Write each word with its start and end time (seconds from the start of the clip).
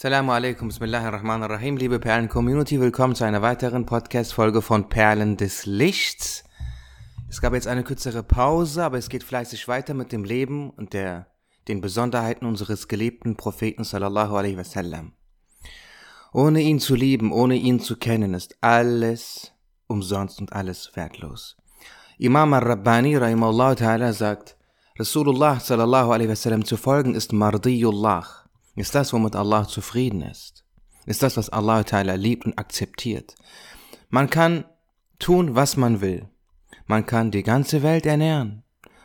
Assalamu 0.00 0.32
alaikum, 0.32 0.68
bismillahirrahmanirrahim, 0.68 1.76
liebe 1.76 1.98
Perlen-Community, 1.98 2.80
willkommen 2.80 3.14
zu 3.14 3.24
einer 3.24 3.42
weiteren 3.42 3.84
Podcast-Folge 3.84 4.62
von 4.62 4.88
Perlen 4.88 5.36
des 5.36 5.66
Lichts. 5.66 6.42
Es 7.28 7.42
gab 7.42 7.52
jetzt 7.52 7.66
eine 7.66 7.84
kürzere 7.84 8.22
Pause, 8.22 8.82
aber 8.82 8.96
es 8.96 9.10
geht 9.10 9.22
fleißig 9.22 9.68
weiter 9.68 9.92
mit 9.92 10.10
dem 10.10 10.24
Leben 10.24 10.70
und 10.70 10.94
der, 10.94 11.26
den 11.68 11.82
Besonderheiten 11.82 12.46
unseres 12.46 12.88
geliebten 12.88 13.36
Propheten 13.36 13.84
sallallahu 13.84 14.36
alaihi 14.36 14.56
wasallam. 14.56 15.12
Ohne 16.32 16.62
ihn 16.62 16.80
zu 16.80 16.94
lieben, 16.94 17.30
ohne 17.30 17.56
ihn 17.56 17.78
zu 17.78 17.96
kennen, 17.98 18.32
ist 18.32 18.56
alles 18.62 19.52
umsonst 19.86 20.40
und 20.40 20.54
alles 20.54 20.92
wertlos. 20.94 21.58
Imam 22.16 22.54
al-Rabbani 22.54 23.18
rahimahullah 23.18 23.72
ta'ala 23.72 24.14
sagt, 24.14 24.56
Rasulullah 24.98 25.60
sallallahu 25.60 26.10
alaihi 26.10 26.30
wasallam 26.30 26.64
zu 26.64 26.78
folgen 26.78 27.14
ist 27.14 27.34
Mardiyullah 27.34 28.40
ist 28.76 28.94
das, 28.94 29.12
womit 29.12 29.36
Allah 29.36 29.66
zufrieden 29.66 30.22
ist. 30.22 30.64
Ist 31.06 31.22
das, 31.22 31.36
was 31.36 31.50
Allah 31.50 31.80
Ta'ala 31.80 32.14
liebt 32.14 32.44
und 32.44 32.58
akzeptiert. 32.58 33.34
Man 34.08 34.30
kann 34.30 34.64
tun, 35.18 35.54
was 35.54 35.76
man 35.76 36.00
will. 36.00 36.28
Man 36.86 37.06
kann 37.06 37.30
die 37.30 37.42
ganze 37.42 37.82
Welt 37.82 38.06
ernähren. 38.06 38.62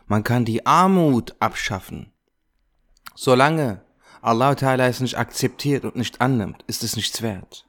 Man 0.08 0.24
kann 0.24 0.46
die 0.46 0.66
Armut 0.66 1.36
abschaffen. 1.40 2.12
Solange 3.16 3.82
Allah 4.22 4.52
Ta'ala 4.52 4.88
es 4.88 5.00
nicht 5.00 5.18
akzeptiert 5.18 5.86
und 5.86 5.96
nicht 5.96 6.22
annimmt, 6.22 6.64
ist 6.68 6.84
es 6.84 6.96
nichts 6.96 7.22
wert. 7.22 7.66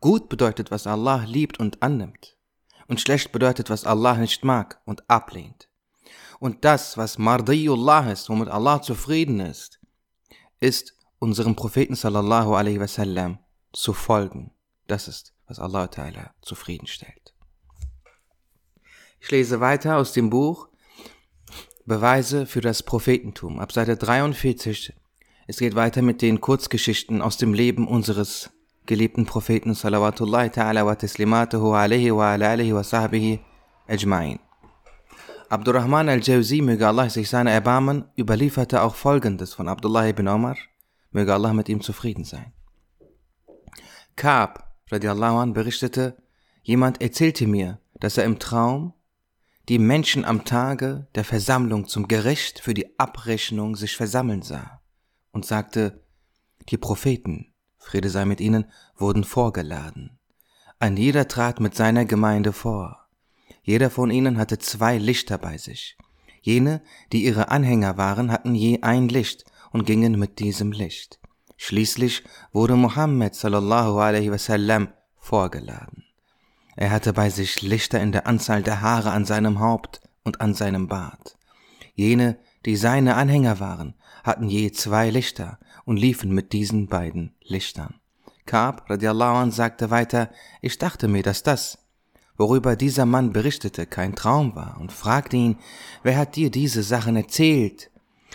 Gut 0.00 0.28
bedeutet, 0.28 0.70
was 0.70 0.86
Allah 0.86 1.24
liebt 1.26 1.60
und 1.60 1.82
annimmt. 1.82 2.36
Und 2.88 3.00
schlecht 3.00 3.32
bedeutet, 3.32 3.70
was 3.70 3.84
Allah 3.84 4.16
nicht 4.16 4.44
mag 4.44 4.80
und 4.84 5.08
ablehnt. 5.08 5.68
Und 6.40 6.64
das, 6.64 6.96
was 6.96 7.18
Mardiyullah 7.18 8.10
ist, 8.10 8.28
womit 8.28 8.48
Allah 8.48 8.82
zufrieden 8.82 9.38
ist, 9.38 9.78
ist 10.62 10.94
unserem 11.18 11.56
Propheten 11.56 11.94
sallallahu 11.94 12.54
alaihi 12.54 12.80
wasallam 12.80 13.38
zu 13.72 13.92
folgen. 13.92 14.52
Das 14.86 15.08
ist, 15.08 15.34
was 15.46 15.58
Allah 15.58 15.86
Ta'ala 15.86 16.30
zufriedenstellt. 16.40 17.34
Ich 19.20 19.30
lese 19.30 19.60
weiter 19.60 19.96
aus 19.96 20.12
dem 20.12 20.30
Buch 20.30 20.68
Beweise 21.84 22.46
für 22.46 22.60
das 22.60 22.84
Prophetentum 22.84 23.58
ab 23.58 23.72
Seite 23.72 23.96
43. 23.96 24.94
Es 25.48 25.58
geht 25.58 25.74
weiter 25.74 26.00
mit 26.00 26.22
den 26.22 26.40
Kurzgeschichten 26.40 27.20
aus 27.20 27.36
dem 27.36 27.54
Leben 27.54 27.88
unseres 27.88 28.50
geliebten 28.86 29.26
Propheten 29.26 29.74
salawatullahi 29.74 30.50
ta'ala 30.50 30.86
wa 30.86 30.94
taslimatuhu 30.94 31.74
alaihi 31.74 32.14
wa 32.14 32.32
ala 32.32 32.50
alihi 32.50 32.72
wa 32.72 32.84
sahbihi 32.84 33.40
ajma'in. 33.88 34.38
Abdurrahman 35.52 36.08
al-Jawzi, 36.08 36.62
möge 36.62 36.88
Allah 36.88 37.10
sich 37.10 37.28
seiner 37.28 37.50
erbarmen, 37.50 38.06
überlieferte 38.16 38.80
auch 38.80 38.94
folgendes 38.94 39.52
von 39.52 39.68
Abdullah 39.68 40.08
ibn 40.08 40.26
Omar, 40.26 40.56
möge 41.10 41.34
Allah 41.34 41.52
mit 41.52 41.68
ihm 41.68 41.82
zufrieden 41.82 42.24
sein. 42.24 42.54
Kaab, 44.16 44.72
radiallahu 44.90 45.36
an, 45.36 45.52
berichtete, 45.52 46.16
jemand 46.62 47.02
erzählte 47.02 47.46
mir, 47.46 47.80
dass 48.00 48.16
er 48.16 48.24
im 48.24 48.38
Traum 48.38 48.94
die 49.68 49.78
Menschen 49.78 50.24
am 50.24 50.46
Tage 50.46 51.08
der 51.14 51.24
Versammlung 51.24 51.86
zum 51.86 52.08
Gericht 52.08 52.60
für 52.60 52.72
die 52.72 52.98
Abrechnung 52.98 53.76
sich 53.76 53.94
versammeln 53.94 54.40
sah 54.40 54.80
und 55.32 55.44
sagte, 55.44 56.02
die 56.70 56.78
Propheten, 56.78 57.52
Friede 57.76 58.08
sei 58.08 58.24
mit 58.24 58.40
ihnen, 58.40 58.70
wurden 58.96 59.22
vorgeladen. 59.22 60.18
Ein 60.78 60.96
jeder 60.96 61.28
trat 61.28 61.60
mit 61.60 61.74
seiner 61.74 62.06
Gemeinde 62.06 62.54
vor. 62.54 63.01
Jeder 63.62 63.90
von 63.90 64.10
ihnen 64.10 64.38
hatte 64.38 64.58
zwei 64.58 64.98
Lichter 64.98 65.38
bei 65.38 65.56
sich. 65.56 65.96
Jene, 66.40 66.82
die 67.12 67.24
ihre 67.24 67.50
Anhänger 67.50 67.96
waren, 67.96 68.32
hatten 68.32 68.54
je 68.54 68.82
ein 68.82 69.08
Licht 69.08 69.44
und 69.70 69.86
gingen 69.86 70.18
mit 70.18 70.40
diesem 70.40 70.72
Licht. 70.72 71.20
Schließlich 71.56 72.24
wurde 72.52 72.74
Muhammad 72.74 73.36
sallallahu 73.36 73.98
alaihi 74.00 74.32
wasallam 74.32 74.88
vorgeladen. 75.16 76.04
Er 76.74 76.90
hatte 76.90 77.12
bei 77.12 77.30
sich 77.30 77.62
Lichter 77.62 78.00
in 78.00 78.10
der 78.10 78.26
Anzahl 78.26 78.62
der 78.62 78.80
Haare 78.80 79.12
an 79.12 79.24
seinem 79.24 79.60
Haupt 79.60 80.00
und 80.24 80.40
an 80.40 80.54
seinem 80.54 80.88
Bart. 80.88 81.36
Jene, 81.94 82.38
die 82.64 82.76
seine 82.76 83.14
Anhänger 83.14 83.60
waren, 83.60 83.94
hatten 84.24 84.48
je 84.48 84.72
zwei 84.72 85.10
Lichter 85.10 85.58
und 85.84 85.98
liefen 85.98 86.32
mit 86.32 86.52
diesen 86.52 86.88
beiden 86.88 87.34
Lichtern. 87.42 88.00
Kaab 88.46 88.90
radiallahu 88.90 89.36
an 89.36 89.50
sagte 89.52 89.90
weiter, 89.90 90.30
ich 90.60 90.78
dachte 90.78 91.06
mir, 91.06 91.22
dass 91.22 91.42
das, 91.42 91.78
worüber 92.36 92.76
dieser 92.76 93.06
Mann 93.06 93.32
berichtete, 93.32 93.86
kein 93.86 94.14
Traum 94.14 94.54
war, 94.54 94.78
und 94.80 94.92
fragte 94.92 95.36
ihn, 95.36 95.58
wer 96.02 96.16
hat 96.16 96.36
dir 96.36 96.50
diese 96.50 96.82
Sachen 96.82 97.16
erzählt? 97.16 97.90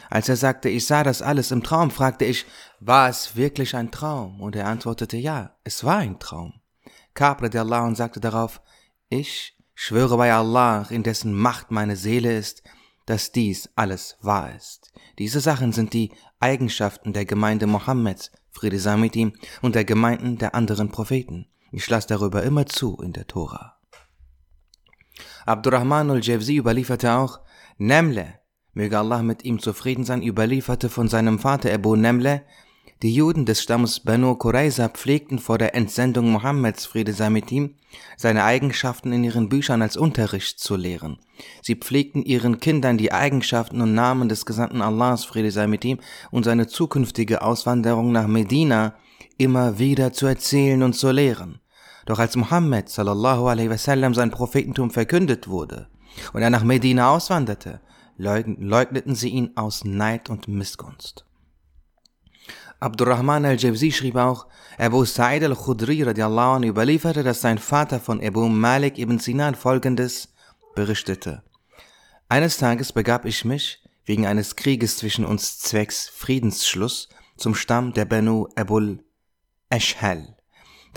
Als 0.09 0.29
er 0.29 0.37
sagte, 0.37 0.69
ich 0.69 0.85
sah 0.85 1.03
das 1.03 1.21
alles 1.21 1.51
im 1.51 1.63
Traum, 1.63 1.91
fragte 1.91 2.25
ich, 2.25 2.45
war 2.79 3.09
es 3.09 3.35
wirklich 3.35 3.75
ein 3.75 3.91
Traum? 3.91 4.39
Und 4.41 4.55
er 4.55 4.67
antwortete, 4.67 5.17
ja, 5.17 5.55
es 5.63 5.83
war 5.83 5.97
ein 5.97 6.19
Traum. 6.19 6.53
Der 7.19 7.61
Allah 7.61 7.85
und 7.85 7.95
sagte 7.95 8.19
darauf, 8.19 8.61
ich 9.09 9.57
schwöre 9.73 10.17
bei 10.17 10.31
Allah, 10.31 10.85
in 10.89 11.01
dessen 11.01 11.33
Macht 11.33 11.71
meine 11.71 11.95
Seele 11.95 12.37
ist, 12.37 12.61
dass 13.07 13.31
dies 13.31 13.69
alles 13.75 14.17
wahr 14.21 14.55
ist. 14.55 14.91
Diese 15.17 15.39
Sachen 15.39 15.71
sind 15.71 15.93
die 15.93 16.11
Eigenschaften 16.39 17.13
der 17.13 17.25
Gemeinde 17.25 17.65
Mohammeds, 17.65 18.31
Friede 18.51 18.79
sei 18.79 18.97
mit 18.97 19.15
ihm, 19.15 19.33
und 19.61 19.75
der 19.75 19.85
Gemeinden 19.85 20.37
der 20.37 20.53
anderen 20.53 20.89
Propheten. 20.89 21.47
Ich 21.71 21.89
lasse 21.89 22.07
darüber 22.07 22.43
immer 22.43 22.65
zu 22.67 22.97
in 23.01 23.13
der 23.13 23.25
Tora. 23.25 23.76
Abdurrahman 25.47 26.11
al-Jawzi 26.11 26.57
überlieferte 26.57 27.13
auch, 27.13 27.39
Nemle, 27.77 28.33
möge 28.73 28.99
Allah 28.99 29.23
mit 29.23 29.45
ihm 29.45 29.59
zufrieden 29.59 30.03
sein, 30.03 30.21
überlieferte 30.21 30.89
von 30.89 31.07
seinem 31.07 31.39
Vater 31.39 31.73
Abu 31.73 31.95
Nemle, 31.95 32.43
die 33.01 33.13
Juden 33.13 33.45
des 33.45 33.61
Stammes 33.61 34.01
Banu 34.01 34.35
Qurayza 34.35 34.89
pflegten 34.89 35.39
vor 35.39 35.57
der 35.57 35.73
Entsendung 35.73 36.31
Mohammeds, 36.31 36.85
Friede 36.85 37.13
sei 37.13 37.29
mit 37.29 37.49
ihm, 37.51 37.75
seine 38.17 38.43
Eigenschaften 38.43 39.13
in 39.13 39.23
ihren 39.23 39.47
Büchern 39.47 39.81
als 39.81 39.95
Unterricht 39.95 40.59
zu 40.59 40.75
lehren. 40.75 41.17
Sie 41.61 41.75
pflegten 41.75 42.23
ihren 42.23 42.59
Kindern 42.59 42.97
die 42.97 43.13
Eigenschaften 43.13 43.79
und 43.79 43.93
Namen 43.93 44.27
des 44.27 44.45
Gesandten 44.45 44.81
Allahs, 44.81 45.23
Friede 45.23 45.51
sei 45.51 45.67
mit 45.67 45.85
ihm, 45.85 45.99
und 46.29 46.43
seine 46.43 46.67
zukünftige 46.67 47.41
Auswanderung 47.41 48.11
nach 48.11 48.27
Medina 48.27 48.95
immer 49.37 49.79
wieder 49.79 50.11
zu 50.11 50.25
erzählen 50.25 50.83
und 50.83 50.93
zu 50.93 51.09
lehren. 51.11 51.61
Doch 52.07 52.19
als 52.19 52.37
Muhammad 52.37 52.87
sallallahu 52.87 53.47
alaihi 53.47 53.69
wasallam 53.69 54.13
sein 54.13 54.31
Prophetentum 54.31 54.91
verkündet 54.91 55.49
wurde 55.49 55.89
und 56.31 56.41
er 56.41 56.49
nach 56.49 56.63
Medina 56.63 57.11
auswanderte, 57.11 57.81
leugneten 58.15 59.13
sie 59.13 59.29
ihn 59.29 59.51
aus 59.55 59.83
Neid 59.83 60.29
und 60.29 60.47
Missgunst. 60.47 61.25
Abdurrahman 62.79 63.43
al-Jawzi 63.43 63.91
schrieb 63.91 64.15
auch, 64.15 64.47
Abu 64.77 65.03
Sa'id 65.03 65.43
al-Khudri 65.43 66.03
radiallahu 66.03 66.55
anh 66.55 66.63
überlieferte, 66.63 67.23
dass 67.23 67.41
sein 67.41 67.57
Vater 67.57 67.99
von 67.99 68.23
Abu 68.23 68.47
Malik 68.47 68.97
ibn 68.97 69.19
Sinan 69.19 69.55
folgendes 69.55 70.29
berichtete. 70.75 71.43
Eines 72.29 72.57
Tages 72.57 72.93
begab 72.93 73.25
ich 73.25 73.43
mich, 73.43 73.83
wegen 74.05 74.25
eines 74.25 74.55
Krieges 74.55 74.95
zwischen 74.97 75.25
uns 75.25 75.59
zwecks 75.59 76.07
Friedensschluss, 76.07 77.09
zum 77.35 77.53
Stamm 77.53 77.91
der 77.91 78.05
Benu 78.05 78.47
Abul 78.55 79.03
Ashhal. 79.69 80.36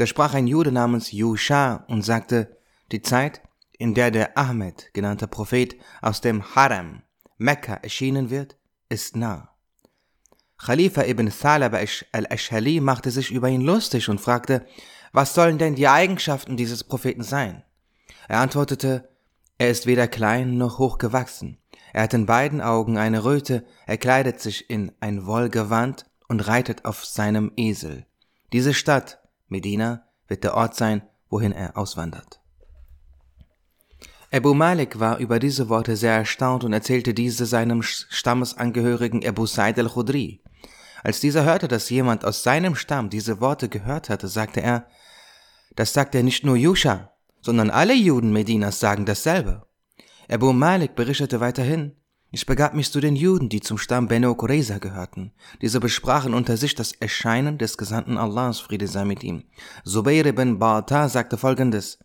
Da 0.01 0.07
sprach 0.07 0.33
ein 0.33 0.47
Jude 0.47 0.73
namens 0.73 1.13
Yusha 1.13 1.85
und 1.89 2.01
sagte, 2.01 2.57
die 2.91 3.03
Zeit, 3.03 3.43
in 3.77 3.93
der 3.93 4.11
der 4.11 4.39
Ahmed 4.39 4.95
genannte 4.95 5.27
Prophet 5.27 5.77
aus 6.01 6.23
dem 6.23 6.55
Haram 6.55 7.03
Mekka 7.37 7.75
erschienen 7.75 8.31
wird, 8.31 8.57
ist 8.89 9.15
nah. 9.15 9.51
Khalifa 10.57 11.03
ibn 11.03 11.29
Thalaba 11.29 11.81
al-Ashali 12.13 12.81
machte 12.81 13.11
sich 13.11 13.31
über 13.31 13.51
ihn 13.51 13.61
lustig 13.61 14.09
und 14.09 14.23
fragte, 14.23 14.67
was 15.13 15.35
sollen 15.35 15.59
denn 15.59 15.75
die 15.75 15.89
Eigenschaften 15.89 16.57
dieses 16.57 16.83
Propheten 16.83 17.23
sein? 17.23 17.63
Er 18.27 18.39
antwortete, 18.39 19.07
er 19.59 19.69
ist 19.69 19.85
weder 19.85 20.09
klein 20.09 20.57
noch 20.57 20.79
hoch 20.79 20.97
gewachsen. 20.97 21.59
Er 21.93 22.05
hat 22.05 22.15
in 22.15 22.25
beiden 22.25 22.63
Augen 22.63 22.97
eine 22.97 23.23
Röte, 23.23 23.67
er 23.87 23.99
kleidet 23.99 24.41
sich 24.41 24.71
in 24.71 24.93
ein 25.01 25.27
Wollgewand 25.27 26.07
und 26.27 26.49
reitet 26.49 26.87
auf 26.87 27.05
seinem 27.05 27.53
Esel. 27.57 28.07
Diese 28.55 28.73
Stadt, 28.73 29.20
Medina 29.51 30.07
wird 30.29 30.45
der 30.45 30.55
Ort 30.55 30.75
sein, 30.75 31.03
wohin 31.29 31.53
er 31.53 31.77
auswandert. 31.77 32.41
Abu 34.33 34.55
Malik 34.55 35.01
war 35.01 35.19
über 35.19 35.41
diese 35.41 35.69
Worte 35.69 35.97
sehr 35.97 36.15
erstaunt 36.15 36.63
und 36.63 36.73
erzählte 36.73 37.15
diese 37.15 37.47
seinem 37.47 37.83
Stammesangehörigen 37.83 39.27
Abu 39.27 39.47
Said 39.47 39.79
al-Khudri. 39.79 40.43
Als 41.03 41.19
dieser 41.19 41.45
hörte, 41.45 41.67
dass 41.67 41.91
jemand 41.91 42.25
aus 42.25 42.45
seinem 42.45 42.77
Stamm 42.77 43.11
diese 43.11 43.41
Worte 43.41 43.69
gehört 43.69 44.09
hatte, 44.09 44.29
sagte 44.29 44.63
er, 44.63 44.87
das 45.75 45.93
sagt 45.93 46.15
er 46.15 46.23
nicht 46.23 46.45
nur 46.45 46.57
Yusha, 46.57 47.13
sondern 47.41 47.71
alle 47.71 47.95
Juden 47.95 48.33
Medinas 48.33 48.79
sagen 48.79 49.05
dasselbe. 49.05 49.67
Abu 50.29 50.53
Malik 50.53 50.95
berichtete 50.95 51.41
weiterhin, 51.41 51.97
ich 52.31 52.47
begab 52.47 52.75
mich 52.75 52.93
zu 52.93 53.01
den 53.01 53.17
Juden, 53.17 53.49
die 53.49 53.61
zum 53.61 53.77
Stamm 53.77 54.07
Beno 54.07 54.35
Qurayza 54.35 54.79
gehörten. 54.79 55.33
Diese 55.63 55.81
besprachen 55.81 56.33
unter 56.33 56.57
sich 56.57 56.75
das 56.75 56.93
Erscheinen 56.93 57.59
des 57.59 57.77
Gesandten 57.77 58.17
Allahs, 58.17 58.61
Friede 58.61 58.87
sei 58.87 59.05
mit 59.05 59.25
ihm. 59.25 59.45
Zubayr 59.85 60.27
ibn 60.27 60.61
Ba'ta 60.61 61.09
sagte 61.09 61.37
folgendes, 61.37 61.99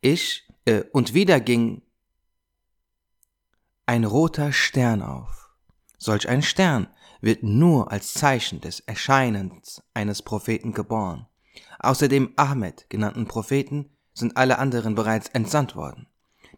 ich, 0.00 0.48
äh, 0.64 0.84
und 0.92 1.12
wieder 1.12 1.40
ging 1.40 1.82
ein 3.84 4.04
roter 4.04 4.52
Stern 4.52 5.02
auf. 5.02 5.50
Solch 5.98 6.28
ein 6.28 6.42
Stern 6.42 6.88
wird 7.20 7.42
nur 7.42 7.90
als 7.90 8.14
Zeichen 8.14 8.60
des 8.60 8.80
Erscheinens 8.80 9.82
eines 9.92 10.22
Propheten 10.22 10.72
geboren. 10.72 11.26
Außer 11.78 12.08
dem 12.08 12.32
Ahmed 12.36 12.88
genannten 12.88 13.26
Propheten 13.26 13.90
sind 14.14 14.36
alle 14.36 14.58
anderen 14.58 14.94
bereits 14.94 15.28
entsandt 15.28 15.76
worden. 15.76 16.06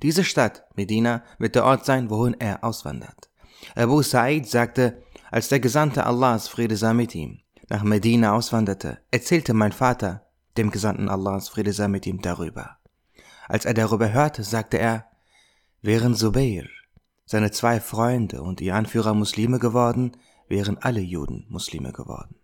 Diese 0.03 0.25
Stadt, 0.25 0.65
Medina, 0.75 1.23
wird 1.39 1.55
der 1.55 1.65
Ort 1.65 1.85
sein, 1.85 2.11
wohin 2.11 2.35
er 2.41 2.65
auswandert. 2.65 3.31
Abu 3.75 4.03
Sa'id 4.03 4.47
sagte, 4.47 5.03
als 5.31 5.49
der 5.49 5.61
Gesandte 5.61 6.07
Allahs, 6.07 6.49
Friede 6.49 6.77
sei 6.77 6.93
mit 6.95 7.15
ihm, 7.15 7.41
nach 7.69 7.83
Medina 7.83 8.33
auswanderte, 8.33 8.99
erzählte 9.11 9.55
mein 9.55 9.73
Vater 9.73 10.27
dem 10.57 10.71
Gesandten 10.71 11.09
Allahs, 11.09 11.49
Friede 11.49 11.73
sei 11.73 11.89
mit 11.89 12.07
ihm, 12.07 12.21
darüber. 12.21 12.79
Als 13.49 13.65
er 13.65 13.75
darüber 13.75 14.13
hörte, 14.13 14.43
sagte 14.43 14.79
er, 14.79 15.07
wären 15.83 16.15
Zubair, 16.15 16.67
seine 17.27 17.51
zwei 17.51 17.81
Freunde 17.81 18.43
und 18.43 18.61
ihr 18.61 18.75
Anführer 18.75 19.15
Muslime 19.15 19.59
geworden, 19.59 20.17
wären 20.49 20.79
alle 20.79 21.01
Juden 21.01 21.47
Muslime 21.49 21.93
geworden. 21.93 22.37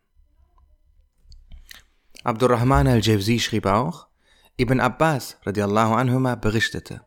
Abdurrahman 2.23 2.87
al-Jawzi 2.87 3.39
schrieb 3.41 3.67
auch, 3.67 4.07
Ibn 4.57 4.81
Abbas 4.81 5.39
radiallahu 5.45 5.95
anhuma 5.95 6.35
berichtete, 6.35 7.03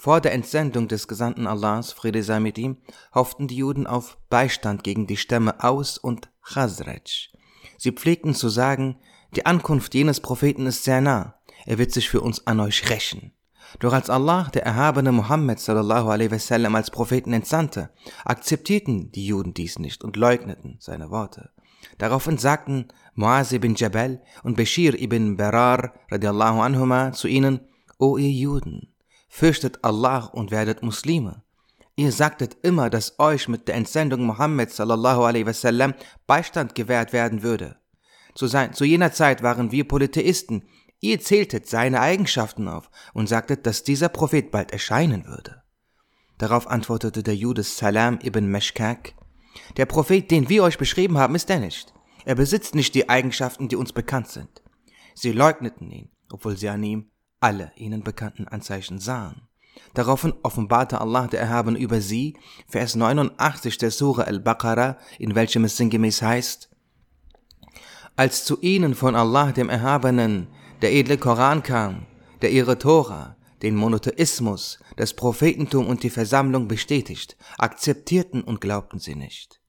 vor 0.00 0.22
der 0.22 0.32
Entsendung 0.32 0.88
des 0.88 1.08
Gesandten 1.08 1.46
Allahs, 1.46 1.92
Friede 1.92 2.22
sei 2.22 2.40
mit 2.40 2.56
ihm, 2.56 2.78
hofften 3.14 3.48
die 3.48 3.56
Juden 3.56 3.86
auf 3.86 4.16
Beistand 4.30 4.82
gegen 4.82 5.06
die 5.06 5.18
Stämme 5.18 5.62
Aus 5.62 5.98
und 5.98 6.30
Chazraj. 6.40 7.28
Sie 7.76 7.92
pflegten 7.92 8.34
zu 8.34 8.48
sagen, 8.48 8.96
die 9.36 9.44
Ankunft 9.44 9.94
jenes 9.94 10.20
Propheten 10.20 10.64
ist 10.64 10.84
sehr 10.84 11.02
nah, 11.02 11.34
er 11.66 11.76
wird 11.76 11.92
sich 11.92 12.08
für 12.08 12.22
uns 12.22 12.46
an 12.46 12.60
euch 12.60 12.88
rächen. 12.88 13.34
Doch 13.78 13.92
als 13.92 14.08
Allah, 14.08 14.48
der 14.54 14.64
erhabene 14.64 15.12
Muhammad 15.12 15.60
sallallahu 15.60 16.08
alaihi 16.08 16.30
wasallam 16.30 16.74
als 16.76 16.90
Propheten 16.90 17.34
entsandte, 17.34 17.90
akzeptierten 18.24 19.12
die 19.12 19.26
Juden 19.26 19.52
dies 19.52 19.78
nicht 19.78 20.02
und 20.02 20.16
leugneten 20.16 20.78
seine 20.80 21.10
Worte. 21.10 21.50
Daraufhin 21.98 22.38
sagten 22.38 22.88
Muaz 23.14 23.52
ibn 23.52 23.74
Jabal 23.74 24.22
und 24.44 24.56
Bashir 24.56 24.98
ibn 24.98 25.36
Berar 25.36 25.92
radiallahu 26.10 26.60
anhuma 26.62 27.12
zu 27.12 27.28
ihnen, 27.28 27.60
O 27.98 28.16
ihr 28.16 28.30
Juden, 28.30 28.89
fürchtet 29.30 29.82
Allah 29.82 30.26
und 30.26 30.50
werdet 30.50 30.82
Muslime. 30.82 31.42
Ihr 31.96 32.12
sagtet 32.12 32.58
immer, 32.62 32.90
dass 32.90 33.18
euch 33.18 33.48
mit 33.48 33.68
der 33.68 33.76
Entsendung 33.76 34.24
Muhammad 34.24 34.70
sallallahu 34.70 35.22
alaihi 35.22 35.46
wasallam 35.46 35.94
Beistand 36.26 36.74
gewährt 36.74 37.14
werden 37.14 37.42
würde. 37.42 37.76
Zu, 38.34 38.46
sein, 38.46 38.74
zu 38.74 38.84
jener 38.84 39.12
Zeit 39.12 39.42
waren 39.42 39.72
wir 39.72 39.88
Polytheisten, 39.88 40.64
Ihr 41.02 41.18
zähltet 41.18 41.66
seine 41.66 42.00
Eigenschaften 42.00 42.68
auf 42.68 42.90
und 43.14 43.26
sagtet, 43.26 43.66
dass 43.66 43.84
dieser 43.84 44.10
Prophet 44.10 44.50
bald 44.50 44.70
erscheinen 44.70 45.26
würde. 45.26 45.62
Darauf 46.36 46.66
antwortete 46.66 47.22
der 47.22 47.34
Jude 47.34 47.62
Salam 47.62 48.18
ibn 48.22 48.46
Meshkak, 48.46 49.14
der 49.76 49.86
Prophet, 49.86 50.30
den 50.30 50.48
wir 50.48 50.62
euch 50.62 50.76
beschrieben 50.76 51.16
haben, 51.18 51.34
ist 51.34 51.48
er 51.48 51.60
nicht. 51.60 51.94
Er 52.24 52.34
besitzt 52.34 52.74
nicht 52.74 52.94
die 52.94 53.08
Eigenschaften, 53.08 53.68
die 53.68 53.76
uns 53.76 53.92
bekannt 53.92 54.28
sind. 54.28 54.62
Sie 55.14 55.32
leugneten 55.32 55.90
ihn, 55.90 56.10
obwohl 56.30 56.56
sie 56.56 56.68
an 56.68 56.82
ihm 56.82 57.10
alle 57.40 57.72
ihnen 57.76 58.02
bekannten 58.02 58.46
Anzeichen 58.46 58.98
sahen. 58.98 59.42
Daraufhin 59.94 60.34
offenbarte 60.42 61.00
Allah 61.00 61.26
der 61.26 61.40
Erhaben 61.40 61.74
über 61.74 62.00
sie, 62.00 62.36
Vers 62.68 62.94
89 62.94 63.78
der 63.78 63.90
Sura 63.90 64.22
al-Baqarah, 64.22 64.98
in 65.18 65.34
welchem 65.34 65.64
es 65.64 65.76
sinngemäß 65.76 66.22
heißt, 66.22 66.70
als 68.16 68.44
zu 68.44 68.60
ihnen 68.60 68.94
von 68.94 69.16
Allah 69.16 69.52
dem 69.52 69.68
Erhabenen 69.68 70.48
der 70.82 70.92
edle 70.92 71.16
Koran 71.16 71.62
kam, 71.62 72.06
der 72.42 72.50
ihre 72.50 72.78
Tora, 72.78 73.36
den 73.62 73.74
Monotheismus, 73.74 74.78
das 74.96 75.14
Prophetentum 75.14 75.86
und 75.86 76.02
die 76.02 76.10
Versammlung 76.10 76.68
bestätigt, 76.68 77.36
akzeptierten 77.58 78.42
und 78.42 78.60
glaubten 78.60 78.98
sie 78.98 79.14
nicht. 79.14 79.59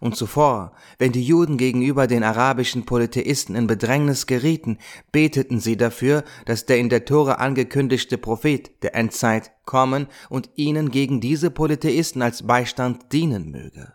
Und 0.00 0.16
zuvor, 0.16 0.72
wenn 0.98 1.12
die 1.12 1.24
Juden 1.24 1.56
gegenüber 1.56 2.06
den 2.06 2.22
arabischen 2.22 2.84
Polytheisten 2.84 3.56
in 3.56 3.66
Bedrängnis 3.66 4.26
gerieten, 4.26 4.78
beteten 5.10 5.58
sie 5.58 5.76
dafür, 5.76 6.22
dass 6.46 6.66
der 6.66 6.78
in 6.78 6.88
der 6.88 7.04
Tora 7.04 7.34
angekündigte 7.34 8.16
Prophet 8.16 8.82
der 8.82 8.94
Endzeit 8.94 9.50
kommen 9.64 10.06
und 10.28 10.50
ihnen 10.54 10.90
gegen 10.90 11.20
diese 11.20 11.50
Polytheisten 11.50 12.22
als 12.22 12.46
Beistand 12.46 13.12
dienen 13.12 13.50
möge. 13.50 13.94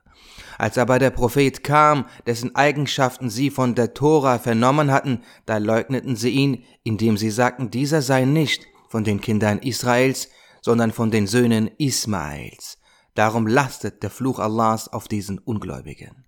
Als 0.58 0.78
aber 0.78 1.00
der 1.00 1.12
Prophet 1.12 1.64
kam, 1.64 2.06
dessen 2.28 2.54
Eigenschaften 2.56 3.30
sie 3.30 3.50
von 3.50 3.76
der 3.76 3.94
Tora 3.94 4.40
vernommen 4.40 4.92
hatten, 4.92 5.24
da 5.46 5.58
leugneten 5.58 6.18
sie 6.18 6.32
ihn, 6.32 6.64
indem 6.84 7.16
sie 7.16 7.32
sagten, 7.32 7.72
dieser 7.72 8.02
sei 8.02 8.26
nicht 8.26 8.68
von 8.90 9.06
den 9.06 9.22
Kindern 9.22 9.60
Israels, 9.60 10.30
sondern 10.62 10.92
von 10.92 11.12
den 11.12 11.28
Söhnen 11.28 11.72
Ismaels. 11.78 12.79
Darum 13.20 13.48
lastet 13.48 14.02
der 14.02 14.12
Fluch 14.12 14.40
Allahs 14.40 14.88
auf 14.88 15.10
diesen 15.10 15.40
Ungläubigen. 15.40 16.24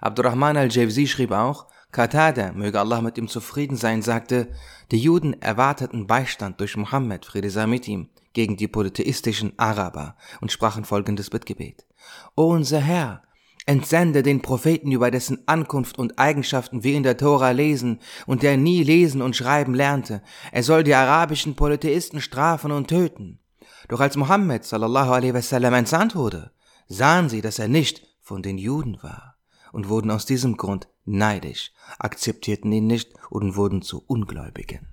Abdurrahman 0.00 0.56
al-Jawzi 0.56 1.06
schrieb 1.06 1.32
auch, 1.32 1.66
Qatada, 1.92 2.52
möge 2.52 2.80
Allah 2.80 3.02
mit 3.02 3.18
ihm 3.18 3.28
zufrieden 3.28 3.76
sein, 3.76 4.00
sagte, 4.00 4.48
die 4.90 4.96
Juden 4.96 5.34
erwarteten 5.42 6.06
Beistand 6.06 6.58
durch 6.60 6.78
Muhammad, 6.78 7.26
Friede 7.26 7.50
sei 7.50 7.66
mit 7.66 7.86
ihm, 7.88 8.08
gegen 8.32 8.56
die 8.56 8.68
polytheistischen 8.68 9.52
Araber 9.58 10.16
und 10.40 10.50
sprachen 10.50 10.86
folgendes 10.86 11.28
Bittgebet. 11.28 11.86
O 12.34 12.44
unser 12.46 12.80
Herr, 12.80 13.22
entsende 13.66 14.22
den 14.22 14.40
Propheten, 14.40 14.92
über 14.92 15.10
dessen 15.10 15.46
Ankunft 15.46 15.98
und 15.98 16.18
Eigenschaften 16.18 16.84
wir 16.84 16.96
in 16.96 17.02
der 17.02 17.18
Tora 17.18 17.50
lesen 17.50 18.00
und 18.24 18.42
der 18.42 18.56
nie 18.56 18.82
lesen 18.82 19.20
und 19.20 19.36
schreiben 19.36 19.74
lernte. 19.74 20.22
Er 20.52 20.62
soll 20.62 20.84
die 20.84 20.94
arabischen 20.94 21.54
Polytheisten 21.54 22.22
strafen 22.22 22.72
und 22.72 22.88
töten. 22.88 23.40
Doch 23.88 24.00
als 24.00 24.16
Mohammed 24.16 24.64
sallallahu 24.64 25.10
alaihi 25.10 25.34
wasallam 25.34 25.74
entsandt 25.74 26.14
wurde, 26.14 26.52
sahen 26.88 27.28
sie, 27.28 27.40
dass 27.40 27.58
er 27.58 27.68
nicht 27.68 28.06
von 28.20 28.42
den 28.42 28.58
Juden 28.58 29.02
war 29.02 29.36
und 29.72 29.88
wurden 29.88 30.10
aus 30.10 30.26
diesem 30.26 30.56
Grund 30.56 30.88
neidisch, 31.04 31.72
akzeptierten 31.98 32.70
ihn 32.70 32.86
nicht 32.86 33.12
und 33.30 33.56
wurden 33.56 33.82
zu 33.82 34.04
Ungläubigen. 34.06 34.88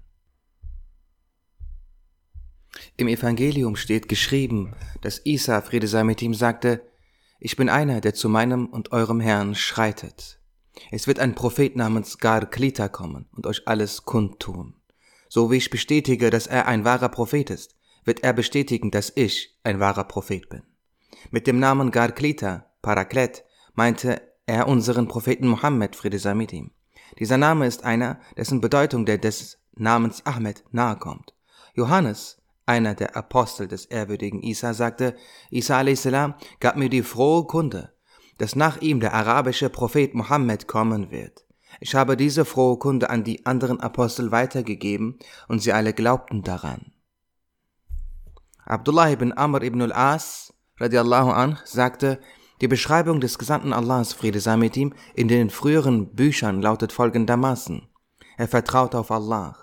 Im 2.97 3.07
Evangelium 3.07 3.75
steht 3.75 4.07
geschrieben, 4.07 4.73
dass 5.01 5.25
Isa, 5.25 5.61
Friede 5.61 5.87
sei 5.87 6.03
mit 6.03 6.21
ihm, 6.21 6.33
sagte, 6.33 6.81
ich 7.39 7.57
bin 7.57 7.69
einer, 7.69 8.01
der 8.01 8.13
zu 8.13 8.29
meinem 8.29 8.67
und 8.67 8.91
eurem 8.91 9.19
Herrn 9.19 9.55
schreitet. 9.55 10.39
Es 10.91 11.07
wird 11.07 11.19
ein 11.19 11.35
Prophet 11.35 11.75
namens 11.75 12.17
Gar 12.17 12.45
Klita 12.45 12.89
kommen 12.89 13.27
und 13.33 13.47
euch 13.47 13.67
alles 13.67 14.03
kundtun. 14.03 14.75
So 15.29 15.51
wie 15.51 15.57
ich 15.57 15.69
bestätige, 15.69 16.29
dass 16.29 16.47
er 16.47 16.67
ein 16.67 16.85
wahrer 16.85 17.09
Prophet 17.09 17.49
ist, 17.49 17.75
wird 18.05 18.23
er 18.23 18.33
bestätigen, 18.33 18.91
dass 18.91 19.11
ich 19.15 19.57
ein 19.63 19.79
wahrer 19.79 20.05
Prophet 20.05 20.47
bin. 20.49 20.63
Mit 21.31 21.47
dem 21.47 21.59
Namen 21.59 21.91
Gar 21.91 22.11
Klita, 22.11 22.71
Paraklet, 22.81 23.43
meinte 23.73 24.21
er 24.45 24.67
unseren 24.67 25.07
Propheten 25.07 25.47
Mohammed, 25.47 25.95
Friede 25.95 26.19
sei 26.19 26.35
mit 26.35 26.53
ihm. 26.53 26.71
Dieser 27.19 27.37
Name 27.37 27.65
ist 27.65 27.83
einer, 27.83 28.19
dessen 28.37 28.61
Bedeutung 28.61 29.05
der 29.05 29.17
des 29.17 29.59
Namens 29.73 30.25
Ahmed 30.25 30.63
nahe 30.71 30.97
kommt. 30.97 31.33
Johannes 31.73 32.41
einer 32.65 32.95
der 32.95 33.15
Apostel 33.15 33.67
des 33.67 33.85
ehrwürdigen 33.85 34.41
Isa 34.41 34.73
sagte, 34.73 35.15
Isa 35.49 35.79
a.s. 35.79 36.07
gab 36.59 36.77
mir 36.77 36.89
die 36.89 37.03
frohe 37.03 37.45
Kunde, 37.45 37.93
dass 38.37 38.55
nach 38.55 38.81
ihm 38.81 38.99
der 38.99 39.13
arabische 39.13 39.69
Prophet 39.69 40.15
Mohammed 40.15 40.67
kommen 40.67 41.11
wird. 41.11 41.45
Ich 41.79 41.93
habe 41.93 42.17
diese 42.17 42.45
frohe 42.45 42.79
Kunde 42.79 43.09
an 43.09 43.23
die 43.23 43.45
anderen 43.45 43.79
Apostel 43.79 44.31
weitergegeben 44.31 45.19
und 45.47 45.59
sie 45.59 45.73
alle 45.73 45.93
glaubten 45.93 46.41
daran. 46.41 46.93
Abdullah 48.65 49.11
ibn 49.11 49.31
Amr 49.33 49.61
ibn 49.63 49.81
al-As 49.81 50.53
radiallahu 50.79 51.31
anh 51.31 51.57
sagte, 51.65 52.19
die 52.61 52.67
Beschreibung 52.67 53.19
des 53.19 53.37
Gesandten 53.37 53.73
Allahs, 53.73 54.13
Friede 54.13 54.39
sei 54.39 54.57
mit 54.57 54.77
ihm, 54.77 54.93
in 55.13 55.27
den 55.27 55.49
früheren 55.49 56.15
Büchern 56.15 56.61
lautet 56.61 56.91
folgendermaßen. 56.91 57.87
Er 58.37 58.47
vertraut 58.47 58.95
auf 58.95 59.11
Allah. 59.11 59.55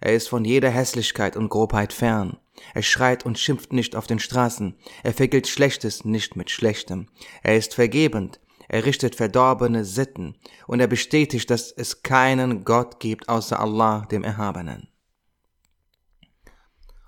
Er 0.00 0.14
ist 0.14 0.28
von 0.28 0.44
jeder 0.44 0.70
Hässlichkeit 0.70 1.36
und 1.36 1.48
Grobheit 1.48 1.92
fern. 1.92 2.38
Er 2.72 2.82
schreit 2.82 3.26
und 3.26 3.38
schimpft 3.38 3.72
nicht 3.72 3.94
auf 3.94 4.06
den 4.06 4.18
Straßen. 4.18 4.76
Er 5.02 5.12
vergilt 5.12 5.46
Schlechtes 5.48 6.04
nicht 6.04 6.34
mit 6.34 6.50
Schlechtem. 6.50 7.08
Er 7.42 7.56
ist 7.56 7.74
vergebend. 7.74 8.40
Er 8.68 8.84
richtet 8.84 9.14
verdorbene 9.14 9.84
Sitten. 9.84 10.36
Und 10.66 10.80
er 10.80 10.86
bestätigt, 10.86 11.50
dass 11.50 11.72
es 11.72 12.02
keinen 12.02 12.64
Gott 12.64 13.00
gibt 13.00 13.28
außer 13.28 13.60
Allah, 13.60 14.06
dem 14.10 14.24
Erhabenen. 14.24 14.88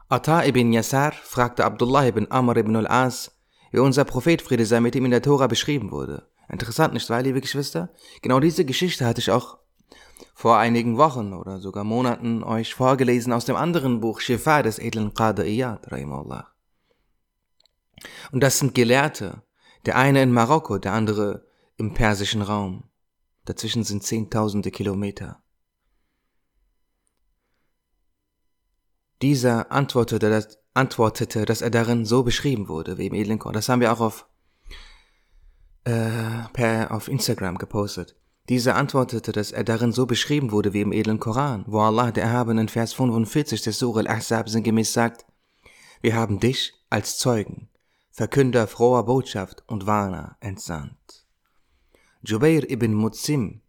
Atta 0.09 0.45
ibn 0.45 0.73
Yasar 0.73 1.13
fragte 1.13 1.65
Abdullah 1.65 2.07
ibn 2.07 2.29
Amr 2.31 2.59
ibn 2.59 2.77
al-As, 2.77 3.33
wie 3.73 3.81
unser 3.81 4.05
Prophet 4.05 4.41
Friede 4.41 4.65
sei 4.65 4.79
mit 4.79 4.95
ihm 4.95 5.05
in 5.05 5.11
der 5.11 5.23
Tora 5.23 5.49
beschrieben 5.49 5.91
wurde. 5.91 6.29
Interessant, 6.49 6.95
nicht 6.95 7.11
wahr, 7.11 7.23
liebe 7.23 7.41
Geschwister? 7.41 7.91
Genau 8.23 8.39
diese 8.39 8.65
Geschichte 8.65 9.05
hatte 9.05 9.21
ich 9.21 9.33
auch 9.33 9.59
vor 10.33 10.59
einigen 10.59 10.97
Wochen 10.97 11.33
oder 11.33 11.59
sogar 11.59 11.83
Monaten 11.83 12.45
euch 12.45 12.73
vorgelesen 12.73 13.33
aus 13.33 13.47
dem 13.47 13.57
anderen 13.57 13.99
Buch 13.99 14.21
Shifa 14.21 14.63
des 14.63 14.79
edlen 14.79 15.13
Qadr 15.13 15.45
Iyad, 15.45 15.91
Rahimullah. 15.91 16.53
Und 18.31 18.45
das 18.45 18.61
sind 18.61 18.77
Gelehrte, 18.77 19.43
der 19.87 19.97
eine 19.97 20.23
in 20.23 20.31
Marokko, 20.33 20.79
der 20.79 20.93
andere 20.93 21.47
im 21.77 21.95
persischen 21.95 22.43
Raum. 22.43 22.85
Dazwischen 23.45 23.83
sind 23.83 24.05
zehntausende 24.05 24.71
Kilometer. 24.71 25.43
Dieser 29.23 29.73
antwortete, 29.73 30.29
dass, 30.29 30.59
antwortete, 30.75 31.45
dass 31.45 31.63
er 31.63 31.71
darin 31.71 32.05
so 32.05 32.23
beschrieben 32.23 32.69
wurde, 32.69 32.99
wie 32.99 33.07
im 33.07 33.15
edlen 33.15 33.39
Koran. 33.39 33.55
Das 33.55 33.69
haben 33.69 33.81
wir 33.81 33.93
auch 33.93 34.01
auf 34.01 34.27
äh, 35.85 36.49
per 36.53 36.91
auf 36.91 37.09
Instagram 37.09 37.59
gepostet. 37.59 38.17
Dieser 38.49 38.77
antwortete, 38.77 39.33
dass 39.33 39.51
er 39.53 39.65
darin 39.65 39.93
so 39.93 40.07
beschrieben 40.07 40.53
wurde 40.53 40.73
wie 40.73 40.83
im 40.83 40.93
edlen 40.93 41.19
Koran, 41.19 41.65
wo 41.67 41.81
Allah 41.81 42.13
der 42.13 42.25
Erhabene 42.25 42.61
in 42.63 42.69
Vers 42.69 42.93
45 42.93 43.63
des 43.63 43.79
Surah 43.79 44.01
al-Ahzab 44.01 44.49
sinngemäß 44.49 44.93
sagt, 44.93 45.27
wir 46.01 46.15
haben 46.15 46.39
dich 46.39 46.75
als 46.91 47.19
Zeugen, 47.19 47.69
Verkünder 48.11 48.67
froher 48.67 49.05
Botschaft 49.05 49.65
und 49.67 49.87
Warner 49.87 50.37
entsandt. 50.41 51.27
Jubair 52.23 52.71
ibn 52.71 52.93
Mutsim, 52.95 53.63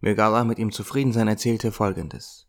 möge 0.00 0.24
Allah 0.24 0.44
mit 0.44 0.58
ihm 0.58 0.72
zufrieden 0.72 1.12
sein, 1.12 1.28
erzählte 1.28 1.70
folgendes. 1.70 2.46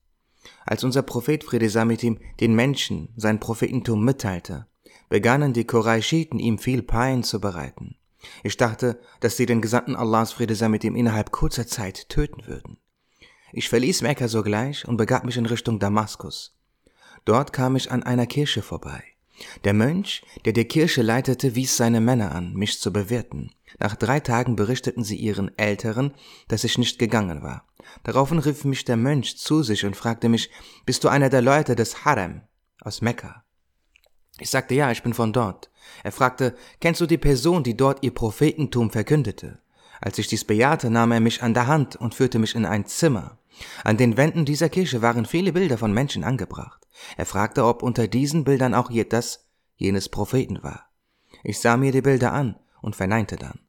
Als 0.65 0.83
unser 0.83 1.03
Prophet 1.03 1.43
Friede 1.43 1.69
sei 1.69 1.85
mit 1.85 2.03
ihm 2.03 2.19
den 2.39 2.55
Menschen 2.55 3.09
sein 3.15 3.39
Prophetentum 3.39 4.03
mitteilte, 4.03 4.65
begannen 5.09 5.53
die 5.53 5.65
Qurayshiten 5.65 6.39
ihm 6.39 6.57
viel 6.57 6.81
Pein 6.81 7.23
zu 7.23 7.39
bereiten. 7.39 7.95
Ich 8.43 8.57
dachte, 8.57 8.99
dass 9.19 9.37
sie 9.37 9.45
den 9.45 9.61
Gesandten 9.61 9.95
Allahs 9.95 10.33
Friede 10.33 10.55
sei 10.55 10.67
mit 10.67 10.83
ihm 10.83 10.95
innerhalb 10.95 11.31
kurzer 11.31 11.67
Zeit 11.67 12.09
töten 12.09 12.47
würden. 12.47 12.77
Ich 13.53 13.69
verließ 13.69 14.01
Mekka 14.01 14.27
sogleich 14.27 14.87
und 14.87 14.97
begab 14.97 15.23
mich 15.23 15.37
in 15.37 15.45
Richtung 15.45 15.79
Damaskus. 15.79 16.57
Dort 17.23 17.53
kam 17.53 17.75
ich 17.75 17.91
an 17.91 18.03
einer 18.03 18.25
Kirche 18.25 18.61
vorbei. 18.61 19.03
Der 19.63 19.73
Mönch, 19.73 20.23
der 20.45 20.53
die 20.53 20.65
Kirche 20.65 21.01
leitete, 21.01 21.55
wies 21.55 21.77
seine 21.77 22.01
Männer 22.01 22.33
an, 22.33 22.53
mich 22.53 22.79
zu 22.79 22.91
bewirten. 22.91 23.51
Nach 23.79 23.95
drei 23.95 24.19
Tagen 24.19 24.55
berichteten 24.55 25.03
sie 25.03 25.17
ihren 25.17 25.55
Älteren, 25.57 26.13
dass 26.47 26.63
ich 26.63 26.77
nicht 26.77 26.99
gegangen 26.99 27.41
war. 27.43 27.67
Daraufhin 28.03 28.39
rief 28.39 28.65
mich 28.65 28.85
der 28.85 28.97
Mönch 28.97 29.37
zu 29.37 29.63
sich 29.63 29.85
und 29.85 29.95
fragte 29.95 30.29
mich, 30.29 30.49
bist 30.85 31.03
du 31.03 31.07
einer 31.07 31.29
der 31.29 31.41
Leute 31.41 31.75
des 31.75 32.05
Harem 32.05 32.41
aus 32.81 33.01
Mekka? 33.01 33.43
Ich 34.39 34.49
sagte 34.49 34.75
ja, 34.75 34.91
ich 34.91 35.01
bin 35.01 35.13
von 35.13 35.31
dort. 35.31 35.69
Er 36.03 36.11
fragte, 36.11 36.55
kennst 36.81 37.01
du 37.01 37.05
die 37.05 37.17
Person, 37.17 37.63
die 37.63 37.77
dort 37.77 38.03
ihr 38.03 38.13
Prophetentum 38.13 38.91
verkündete? 38.91 39.59
Als 40.01 40.17
ich 40.17 40.27
dies 40.27 40.43
bejahte, 40.43 40.89
nahm 40.89 41.11
er 41.11 41.21
mich 41.21 41.41
an 41.41 41.53
der 41.53 41.67
Hand 41.67 41.95
und 41.95 42.15
führte 42.15 42.37
mich 42.37 42.55
in 42.55 42.65
ein 42.65 42.85
Zimmer. 42.85 43.37
An 43.83 43.97
den 43.97 44.17
Wänden 44.17 44.43
dieser 44.43 44.67
Kirche 44.69 45.01
waren 45.01 45.25
viele 45.25 45.53
Bilder 45.53 45.77
von 45.77 45.93
Menschen 45.93 46.23
angebracht. 46.23 46.85
Er 47.15 47.25
fragte, 47.25 47.65
ob 47.65 47.81
unter 47.81 48.07
diesen 48.07 48.43
Bildern 48.43 48.73
auch 48.73 48.91
das 49.09 49.47
jenes 49.77 50.09
Propheten 50.09 50.63
war. 50.63 50.89
Ich 51.43 51.59
sah 51.59 51.77
mir 51.77 51.91
die 51.91 52.01
Bilder 52.01 52.33
an 52.33 52.59
und 52.81 52.95
verneinte 52.95 53.37
dann. 53.37 53.59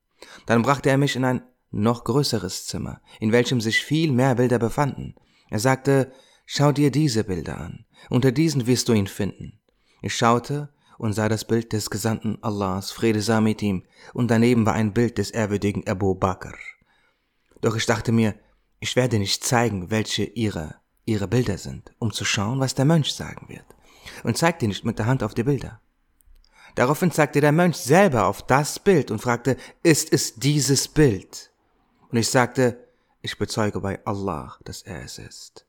Dann 0.47 0.63
brachte 0.63 0.91
er 0.91 0.99
mich 0.99 1.17
in 1.17 1.25
ein 1.25 1.43
noch 1.81 2.05
größeres 2.05 2.67
Zimmer, 2.67 3.01
in 3.21 3.33
welchem 3.33 3.61
sich 3.61 3.83
viel 3.83 4.13
mehr 4.13 4.35
Bilder 4.35 4.59
befanden. 4.59 5.15
Er 5.51 5.59
sagte, 5.59 6.13
schau 6.45 6.73
dir 6.73 6.91
diese 6.91 7.25
Bilder 7.25 7.61
an. 7.61 7.85
Unter 8.11 8.33
diesen 8.33 8.67
wirst 8.67 8.89
du 8.89 8.93
ihn 8.93 9.07
finden. 9.07 9.61
Ich 10.03 10.17
schaute 10.17 10.71
und 10.99 11.13
sah 11.13 11.29
das 11.29 11.45
Bild 11.45 11.73
des 11.73 11.91
Gesandten 11.91 12.39
Allahs, 12.43 12.91
Friede 12.91 13.21
sei 13.21 13.41
mit 13.41 13.63
ihm, 13.63 13.85
und 14.15 14.31
daneben 14.31 14.65
war 14.67 14.75
ein 14.75 14.93
Bild 14.93 15.19
des 15.19 15.31
ehrwürdigen 15.31 15.87
Abu 15.87 16.15
Bakr. 16.15 16.55
Doch 17.61 17.77
ich 17.77 17.87
dachte 17.87 18.13
mir, 18.13 18.35
ich 18.81 18.97
werde 18.97 19.19
nicht 19.19 19.45
zeigen, 19.45 19.91
welche 19.91 20.25
ihre, 20.25 20.77
ihre 21.05 21.29
Bilder 21.29 21.59
sind, 21.59 21.93
um 21.99 22.13
zu 22.13 22.25
schauen, 22.25 22.61
was 22.61 22.75
der 22.75 22.85
Mönch 22.85 23.15
sagen 23.15 23.49
wird, 23.49 23.65
und 24.23 24.37
zeigte 24.37 24.67
nicht 24.67 24.85
mit 24.85 24.99
der 24.99 25.07
Hand 25.07 25.23
auf 25.23 25.35
die 25.35 25.45
Bilder. 25.45 25.81
Daraufhin 26.75 27.11
zeigte 27.11 27.41
der 27.41 27.53
Mönch 27.53 27.77
selber 27.77 28.27
auf 28.27 28.47
das 28.47 28.79
Bild 28.79 29.11
und 29.11 29.21
fragte, 29.21 29.57
ist 29.83 30.13
es 30.13 30.35
dieses 30.35 30.89
Bild? 30.89 31.51
Und 32.17 32.21
ich 32.21 32.31
sagte, 32.31 32.83
ich 33.21 33.37
bezeuge 33.37 33.79
bei 33.83 34.03
Allah, 34.07 34.57
dass 34.65 34.81
er 34.81 35.05
es 35.05 35.19
ist. 35.19 35.67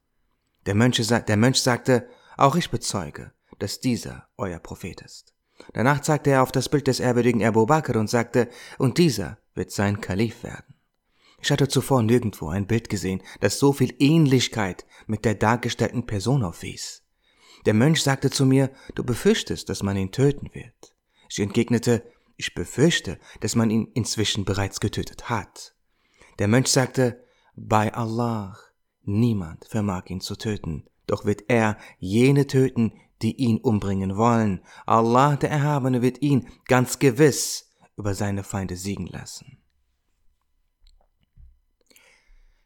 Der 0.65 0.75
Mönch, 0.75 1.05
der 1.05 1.35
Mönch 1.35 1.61
sagte, 1.61 2.07
auch 2.37 2.55
ich 2.55 2.69
bezeuge, 2.69 3.33
dass 3.59 3.81
dieser 3.81 4.29
euer 4.37 4.59
Prophet 4.59 5.01
ist. 5.01 5.33
Danach 5.73 5.99
zeigte 5.99 6.29
er 6.29 6.43
auf 6.43 6.53
das 6.53 6.69
Bild 6.69 6.87
des 6.87 7.01
ehrwürdigen 7.01 7.43
Abu 7.43 7.65
Bakr 7.65 7.99
und 7.99 8.09
sagte, 8.09 8.47
und 8.77 8.97
dieser 8.97 9.39
wird 9.55 9.71
sein 9.71 9.99
Kalif 9.99 10.43
werden. 10.43 10.73
Ich 11.41 11.51
hatte 11.51 11.67
zuvor 11.67 12.01
nirgendwo 12.01 12.47
ein 12.47 12.65
Bild 12.65 12.87
gesehen, 12.87 13.21
das 13.41 13.59
so 13.59 13.73
viel 13.73 13.93
Ähnlichkeit 13.99 14.85
mit 15.05 15.25
der 15.25 15.35
dargestellten 15.35 16.05
Person 16.05 16.45
aufwies. 16.45 17.03
Der 17.65 17.73
Mönch 17.73 18.01
sagte 18.01 18.29
zu 18.29 18.45
mir, 18.45 18.71
du 18.95 19.03
befürchtest, 19.03 19.67
dass 19.67 19.83
man 19.83 19.97
ihn 19.97 20.13
töten 20.13 20.49
wird. 20.53 20.95
Ich 21.27 21.41
entgegnete, 21.41 22.09
ich 22.37 22.55
befürchte, 22.55 23.19
dass 23.41 23.55
man 23.55 23.69
ihn 23.69 23.91
inzwischen 23.95 24.45
bereits 24.45 24.79
getötet 24.79 25.29
hat. 25.29 25.73
Der 26.39 26.47
Mönch 26.47 26.67
sagte, 26.67 27.23
bei 27.55 27.93
Allah, 27.93 28.57
niemand 29.03 29.65
vermag 29.65 30.05
ihn 30.07 30.21
zu 30.21 30.35
töten, 30.35 30.85
doch 31.07 31.25
wird 31.25 31.43
er 31.47 31.77
jene 31.99 32.45
töten, 32.45 32.93
die 33.21 33.35
ihn 33.35 33.57
umbringen 33.57 34.17
wollen. 34.17 34.61
Allah, 34.85 35.35
der 35.35 35.49
Erhabene, 35.49 36.01
wird 36.01 36.21
ihn 36.21 36.47
ganz 36.65 36.99
gewiss 36.99 37.71
über 37.95 38.13
seine 38.13 38.43
Feinde 38.43 38.75
siegen 38.75 39.07
lassen. 39.07 39.57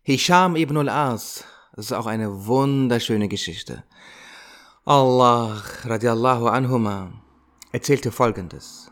Hisham 0.02 0.56
ibn 0.56 0.78
al-As, 0.78 1.46
das 1.74 1.86
ist 1.86 1.94
auch 1.94 2.08
eine 2.08 2.46
wunderschöne 2.46 3.30
Geschichte. 3.30 3.84
Allah, 4.84 5.62
radiallahu 5.84 6.48
anhuma, 6.48 7.14
erzählte 7.72 8.12
folgendes. 8.12 8.91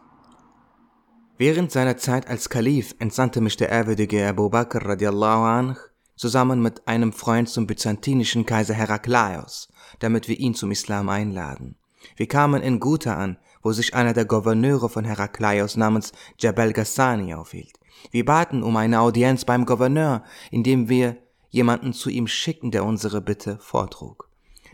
Während 1.39 1.71
seiner 1.71 1.95
Zeit 1.95 2.27
als 2.27 2.49
Kalif 2.49 2.95
entsandte 2.99 3.39
mich 3.39 3.55
der 3.55 3.69
ehrwürdige 3.69 4.27
Abu 4.27 4.49
Bakr 4.49 4.85
radiallahu 4.85 5.43
anh 5.43 5.77
zusammen 6.17 6.61
mit 6.61 6.85
einem 6.85 7.13
Freund 7.13 7.47
zum 7.47 7.65
byzantinischen 7.65 8.45
Kaiser 8.45 8.73
Heraklaios, 8.73 9.69
damit 9.99 10.27
wir 10.27 10.37
ihn 10.37 10.53
zum 10.53 10.69
Islam 10.71 11.07
einladen. 11.07 11.77
Wir 12.17 12.27
kamen 12.27 12.61
in 12.61 12.81
Guta 12.81 13.15
an, 13.15 13.37
wo 13.63 13.71
sich 13.71 13.93
einer 13.93 14.11
der 14.11 14.25
Gouverneure 14.25 14.89
von 14.89 15.05
Heraklaios 15.05 15.77
namens 15.77 16.11
Jabal 16.37 16.73
Ghassani 16.73 17.33
aufhielt. 17.33 17.79
Wir 18.11 18.25
baten 18.25 18.61
um 18.61 18.75
eine 18.75 18.99
Audienz 18.99 19.45
beim 19.45 19.65
Gouverneur, 19.65 20.25
indem 20.51 20.89
wir 20.89 21.15
jemanden 21.51 21.93
zu 21.93 22.09
ihm 22.09 22.27
schickten, 22.27 22.71
der 22.71 22.83
unsere 22.83 23.21
Bitte 23.21 23.59
vortrug. 23.61 24.29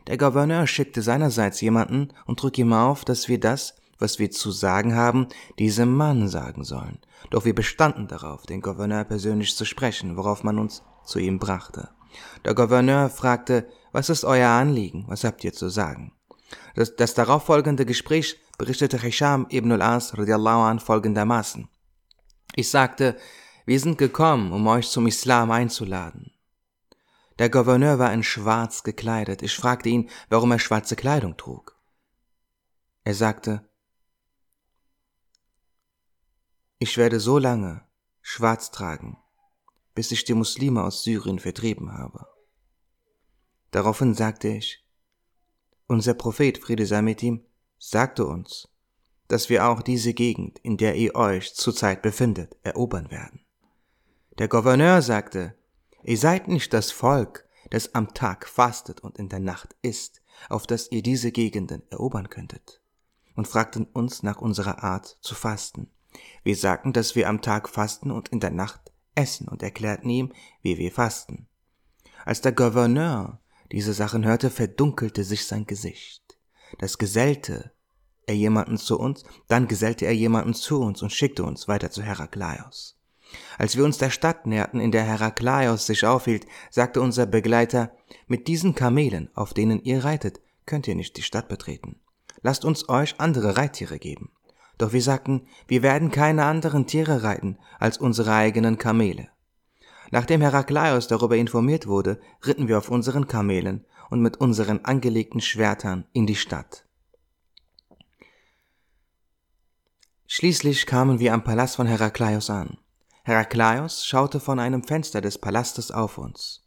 Der 0.08 0.18
Gouverneur 0.18 0.66
schickte 0.66 1.04
seinerseits 1.04 1.62
jemanden 1.62 2.12
und 2.26 2.40
trug 2.40 2.58
ihm 2.58 2.74
auf, 2.74 3.06
dass 3.06 3.30
wir 3.30 3.40
das, 3.40 3.76
was 4.00 4.20
wir 4.20 4.32
zu 4.32 4.52
sagen 4.52 4.96
haben, 4.96 5.28
diesem 5.60 5.96
Mann 5.96 6.28
sagen 6.28 6.64
sollen. 6.64 7.00
Doch 7.30 7.46
wir 7.46 7.56
bestanden 7.56 8.08
darauf, 8.08 8.46
den 8.46 8.62
Gouverneur 8.62 9.04
persönlich 9.04 9.56
zu 9.56 9.66
sprechen, 9.66 10.18
worauf 10.18 10.44
man 10.44 10.60
uns 10.60 10.84
zu 11.06 11.20
ihm 11.20 11.40
brachte. 11.40 11.90
Der 12.44 12.54
Gouverneur 12.54 13.10
fragte, 13.10 13.68
was 13.92 14.10
ist 14.10 14.26
euer 14.26 14.50
Anliegen, 14.50 15.06
was 15.08 15.24
habt 15.24 15.44
ihr 15.44 15.54
zu 15.54 15.70
sagen? 15.70 16.12
Das, 16.76 16.96
das 16.96 17.14
darauffolgende 17.14 17.86
Gespräch 17.86 18.38
berichtete 18.58 19.00
Hisham 19.00 19.48
ibn 19.50 19.72
al-As 19.72 20.18
radiallahu 20.18 20.62
an 20.62 20.80
folgendermaßen. 20.80 21.68
Ich 22.56 22.70
sagte, 22.70 23.18
wir 23.66 23.80
sind 23.80 23.98
gekommen, 23.98 24.52
um 24.52 24.68
euch 24.68 24.90
zum 24.90 25.08
Islam 25.08 25.52
einzuladen. 25.52 26.32
Der 27.40 27.50
Gouverneur 27.50 28.00
war 28.00 28.14
in 28.14 28.24
schwarz 28.24 28.84
gekleidet. 28.84 29.42
Ich 29.42 29.56
fragte 29.56 29.90
ihn, 29.90 30.10
warum 30.30 30.52
er 30.52 30.60
schwarze 30.60 30.96
Kleidung 30.96 31.36
trug. 31.36 31.76
Er 33.04 33.14
sagte, 33.14 33.65
ich 36.86 36.98
werde 36.98 37.20
so 37.20 37.40
lange 37.40 37.82
schwarz 38.22 38.70
tragen, 38.70 39.18
bis 39.96 40.12
ich 40.12 40.24
die 40.24 40.36
Muslime 40.36 40.84
aus 40.84 41.02
Syrien 41.02 41.40
vertrieben 41.40 41.94
habe. 41.98 42.28
Daraufhin 43.72 44.14
sagte 44.14 44.50
ich, 44.50 44.86
unser 45.88 46.14
Prophet, 46.14 46.60
Friede 46.60 46.86
sei 46.86 47.02
mit 47.02 47.24
ihm, 47.24 47.44
sagte 47.80 48.28
uns, 48.28 48.68
dass 49.28 49.50
wir 49.50 49.68
auch 49.68 49.82
diese 49.82 50.14
Gegend, 50.14 50.60
in 50.60 50.78
der 50.78 50.94
ihr 50.96 51.16
euch 51.16 51.56
zurzeit 51.56 52.04
befindet, 52.04 52.56
erobern 52.62 53.10
werden. 53.10 53.44
Der 54.38 54.48
Gouverneur 54.48 55.02
sagte, 55.02 55.56
ihr 56.04 56.20
seid 56.20 56.48
nicht 56.48 56.72
das 56.72 56.92
Volk, 56.92 57.50
das 57.72 57.96
am 57.96 58.14
Tag 58.14 58.48
fastet 58.48 59.00
und 59.02 59.18
in 59.18 59.30
der 59.30 59.40
Nacht 59.40 59.76
isst, 59.82 60.22
auf 60.50 60.68
das 60.68 60.92
ihr 60.92 61.02
diese 61.02 61.32
Gegenden 61.32 61.82
erobern 61.90 62.30
könntet, 62.30 62.80
und 63.34 63.48
fragten 63.48 63.86
uns 63.86 64.22
nach 64.22 64.40
unserer 64.40 64.84
Art 64.84 65.18
zu 65.22 65.34
fasten. 65.34 65.90
Wir 66.44 66.56
sagten, 66.56 66.94
dass 66.94 67.16
wir 67.16 67.30
am 67.30 67.42
Tag 67.42 67.70
fasten 67.70 68.12
und 68.12 68.30
in 68.30 68.40
der 68.40 68.52
Nacht 68.52 68.92
essen 69.16 69.48
und 69.48 69.64
erklärten 69.64 70.10
ihm, 70.10 70.34
wie 70.62 70.78
wir 70.78 70.92
fasten. 70.92 71.48
Als 72.26 72.42
der 72.42 72.52
Gouverneur 72.52 73.40
diese 73.72 73.94
Sachen 73.94 74.26
hörte, 74.26 74.50
verdunkelte 74.50 75.24
sich 75.24 75.48
sein 75.48 75.66
Gesicht. 75.66 76.38
Das 76.80 76.98
gesellte 76.98 77.72
er 78.28 78.36
jemanden 78.36 78.78
zu 78.78 79.00
uns, 79.00 79.24
dann 79.48 79.68
gesellte 79.68 80.06
er 80.06 80.14
jemanden 80.14 80.54
zu 80.54 80.82
uns 80.82 81.02
und 81.02 81.12
schickte 81.12 81.44
uns 81.44 81.68
weiter 81.68 81.92
zu 81.92 82.02
Heraklaios. 82.02 82.98
Als 83.58 83.76
wir 83.76 83.84
uns 83.84 83.98
der 83.98 84.10
Stadt 84.10 84.46
näherten, 84.46 84.80
in 84.80 84.92
der 84.92 85.04
Heraklaios 85.04 85.86
sich 85.86 86.06
aufhielt, 86.06 86.46
sagte 86.70 87.02
unser 87.02 87.26
Begleiter, 87.26 87.92
mit 88.28 88.48
diesen 88.48 88.76
Kamelen, 88.76 89.30
auf 89.36 89.54
denen 89.54 89.84
ihr 89.84 90.04
reitet, 90.04 90.40
könnt 90.66 90.88
ihr 90.88 90.96
nicht 90.96 91.18
die 91.18 91.24
Stadt 91.24 91.48
betreten. 91.48 92.00
Lasst 92.42 92.66
uns 92.66 92.88
euch 92.90 93.20
andere 93.20 93.58
Reittiere 93.58 94.00
geben. 94.00 94.32
Doch 94.78 94.94
wir 94.94 95.02
sagten, 95.02 95.48
wir 95.68 95.84
werden 95.84 96.12
keine 96.12 96.46
anderen 96.46 96.88
Tiere 96.88 97.24
reiten 97.24 97.58
als 97.80 97.98
unsere 97.98 98.34
eigenen 98.34 98.78
Kamele. 98.78 99.30
Nachdem 100.12 100.42
Heraklaios 100.42 101.08
darüber 101.08 101.38
informiert 101.38 101.88
wurde, 101.88 102.20
ritten 102.46 102.68
wir 102.68 102.78
auf 102.78 102.90
unseren 102.90 103.28
Kamelen 103.28 103.86
und 104.10 104.22
mit 104.22 104.38
unseren 104.38 104.86
angelegten 104.86 105.42
Schwertern 105.42 106.06
in 106.14 106.28
die 106.28 106.36
Stadt. 106.36 106.86
Schließlich 110.28 110.86
kamen 110.86 111.20
wir 111.20 111.34
am 111.34 111.44
Palast 111.44 111.78
von 111.78 111.88
Heraklaios 111.88 112.50
an. 112.50 112.78
Herakleios 113.24 114.06
schaute 114.06 114.40
von 114.40 114.60
einem 114.60 114.84
Fenster 114.84 115.22
des 115.22 115.38
Palastes 115.38 115.92
auf 115.92 116.18
uns. 116.18 116.64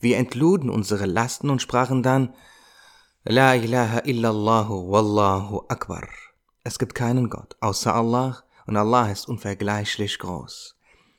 Wir 0.00 0.16
entluden 0.16 0.70
unsere 0.70 1.06
Lasten 1.06 1.50
und 1.50 1.60
sprachen 1.60 2.02
dann 2.02 2.34
La 3.24 3.54
ilaha 3.54 4.00
illallahu 4.04 4.90
wallahu 4.90 5.64
akbar. 5.68 6.08
Es 6.64 6.78
gibt 6.78 6.94
keinen 6.94 7.28
Gott 7.28 7.56
außer 7.60 7.92
Allah 7.94 8.44
und 8.66 8.76
Allah 8.76 9.10
ist 9.10 9.26
unvergleichlich 9.28 10.18
groß. 10.18 10.76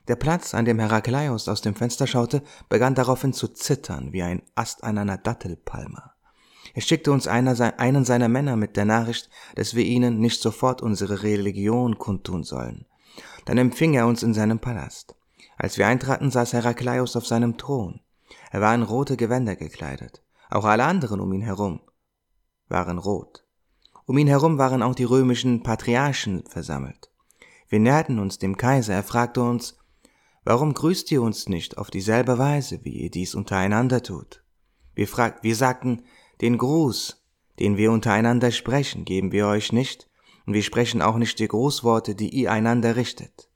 Der 0.07 0.15
Platz, 0.15 0.53
an 0.53 0.65
dem 0.65 0.79
Herakleios 0.79 1.50
aus 1.50 1.62
dem 1.62 1.75
Fenster 1.75 2.07
schaute, 2.07 2.43
begann 2.69 2.95
daraufhin 2.95 3.33
zu 3.33 3.50
zittern 3.50 4.13
wie 4.13 4.23
ein 4.23 4.41
Ast 4.55 4.83
an 4.83 4.97
einer 4.97 5.17
Dattelpalme. 5.17 6.12
Er 6.73 6.81
schickte 6.81 7.12
uns 7.12 7.27
einen 7.27 8.05
seiner 8.05 8.29
Männer 8.29 8.55
mit 8.55 8.77
der 8.77 8.85
Nachricht, 8.85 9.29
dass 9.55 9.75
wir 9.75 9.83
ihnen 9.83 10.19
nicht 10.19 10.41
sofort 10.41 10.81
unsere 10.81 11.23
Religion 11.23 11.97
kundtun 11.97 12.43
sollen. 12.43 12.85
Dann 13.45 13.57
empfing 13.57 13.93
er 13.93 14.07
uns 14.07 14.23
in 14.23 14.33
seinem 14.33 14.59
Palast. 14.59 15.15
Als 15.57 15.77
wir 15.77 15.88
eintraten, 15.88 16.31
saß 16.31 16.53
Herakleios 16.53 17.15
auf 17.15 17.27
seinem 17.27 17.57
Thron. 17.57 18.00
Er 18.51 18.62
war 18.62 18.73
in 18.73 18.81
rote 18.81 19.17
Gewänder 19.17 19.55
gekleidet. 19.55 20.23
Auch 20.50 20.65
alle 20.65 20.85
anderen 20.85 21.19
um 21.19 21.31
ihn 21.33 21.41
herum 21.41 21.81
waren 22.69 22.97
rot. 22.97 23.43
Um 24.05 24.17
ihn 24.17 24.27
herum 24.27 24.57
waren 24.57 24.83
auch 24.83 24.95
die 24.95 25.05
römischen 25.05 25.63
Patriarchen 25.63 26.43
versammelt. 26.48 27.10
Wir 27.69 27.79
näherten 27.79 28.19
uns 28.19 28.38
dem 28.38 28.57
Kaiser, 28.57 28.93
er 28.93 29.03
fragte 29.03 29.41
uns, 29.41 29.77
warum 30.43 30.74
grüßt 30.74 31.12
ihr 31.12 31.22
uns 31.22 31.48
nicht 31.48 31.77
auf 31.77 31.89
dieselbe 31.89 32.38
Weise, 32.38 32.83
wie 32.83 33.03
ihr 33.03 33.10
dies 33.10 33.33
untereinander 33.33 34.03
tut? 34.03 34.43
Wir, 34.93 35.07
frag, 35.07 35.41
wir 35.43 35.55
sagten, 35.55 36.03
den 36.41 36.57
Gruß, 36.57 37.25
den 37.60 37.77
wir 37.77 37.91
untereinander 37.91 38.51
sprechen, 38.51 39.05
geben 39.05 39.31
wir 39.31 39.48
euch 39.48 39.72
nicht, 39.72 40.10
und 40.45 40.53
wir 40.53 40.63
sprechen 40.63 41.01
auch 41.01 41.15
nicht 41.15 41.39
die 41.39 41.48
Grußworte, 41.48 42.15
die 42.15 42.29
ihr 42.29 42.51
einander 42.51 42.95
richtet. 42.98 43.50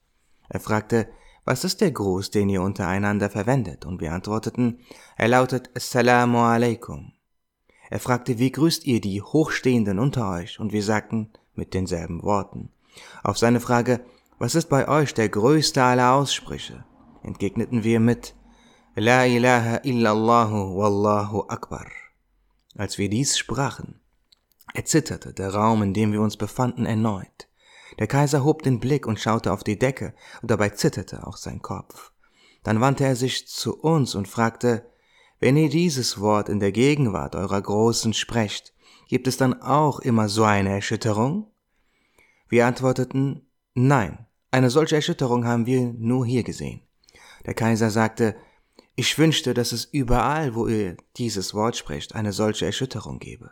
Er 0.48 0.62
fragte, 0.62 1.10
was 1.44 1.64
ist 1.64 1.82
der 1.82 1.92
Gruß, 1.92 2.32
den 2.32 2.50
ihr 2.50 2.62
untereinander 2.62 3.30
verwendet? 3.30 3.86
Und 3.86 4.02
wir 4.02 4.14
antworteten, 4.14 4.80
er 5.18 5.28
lautet 5.28 5.70
Assalamu 5.76 6.40
alaikum. 6.40 7.14
Er 7.90 8.00
fragte, 8.00 8.38
wie 8.40 8.52
grüßt 8.52 8.86
ihr 8.86 9.02
die 9.02 9.22
Hochstehenden 9.22 10.00
unter 10.00 10.32
euch? 10.32 10.60
Und 10.60 10.74
wir 10.74 10.84
sagten 10.84 11.32
mit 11.56 11.74
denselben 11.74 12.24
Worten. 12.24 12.70
Auf 13.24 13.38
seine 13.38 13.60
Frage, 13.60 14.02
was 14.40 14.56
ist 14.56 14.70
bei 14.70 14.88
euch 14.88 15.14
der 15.14 15.30
größte 15.30 15.84
aller 15.84 16.14
Aussprüche? 16.14 16.84
entgegneten 17.24 17.84
wir 17.84 18.00
mit 18.00 18.36
La 18.96 19.26
ilaha 19.26 19.82
illallahu 19.84 20.78
wallahu 20.78 21.46
akbar. 21.50 21.88
Als 22.76 22.98
wir 22.98 23.10
dies 23.10 23.38
sprachen, 23.38 24.00
erzitterte 24.74 25.34
der 25.34 25.54
Raum, 25.54 25.84
in 25.84 25.94
dem 25.94 26.12
wir 26.14 26.22
uns 26.22 26.38
befanden, 26.38 26.86
erneut. 26.86 27.48
Der 28.00 28.08
Kaiser 28.08 28.44
hob 28.44 28.64
den 28.64 28.80
Blick 28.80 29.08
und 29.08 29.20
schaute 29.20 29.52
auf 29.52 29.64
die 29.64 29.80
Decke, 29.80 30.14
und 30.42 30.52
dabei 30.52 30.70
zitterte 30.70 31.26
auch 31.26 31.38
sein 31.38 31.62
Kopf. 31.62 32.12
Dann 32.64 32.82
wandte 32.82 33.06
er 33.06 33.16
sich 33.16 33.48
zu 33.48 33.80
uns 33.80 34.16
und 34.16 34.28
fragte, 34.28 34.86
wenn 35.40 35.58
ihr 35.58 35.70
dieses 35.70 36.20
Wort 36.20 36.50
in 36.50 36.60
der 36.60 36.72
Gegenwart 36.72 37.36
eurer 37.36 37.62
Großen 37.62 38.14
sprecht, 38.14 38.74
gibt 39.08 39.28
es 39.28 39.38
dann 39.38 39.62
auch 39.62 40.00
immer 40.00 40.30
so 40.30 40.44
eine 40.44 40.70
Erschütterung? 40.70 41.52
Wir 42.50 42.66
antworteten, 42.66 43.48
nein, 43.74 44.26
eine 44.52 44.70
solche 44.70 44.96
Erschütterung 44.96 45.46
haben 45.46 45.66
wir 45.66 45.94
nur 45.94 46.26
hier 46.26 46.44
gesehen. 46.44 46.82
Der 47.46 47.54
Kaiser 47.54 47.90
sagte, 47.92 48.36
ich 48.96 49.18
wünschte, 49.20 49.54
dass 49.54 49.74
es 49.74 49.86
überall, 49.86 50.56
wo 50.56 50.68
ihr 50.68 50.98
dieses 51.18 51.54
Wort 51.54 51.78
sprecht, 51.78 52.16
eine 52.16 52.34
solche 52.34 52.66
Erschütterung 52.66 53.20
gebe. 53.20 53.52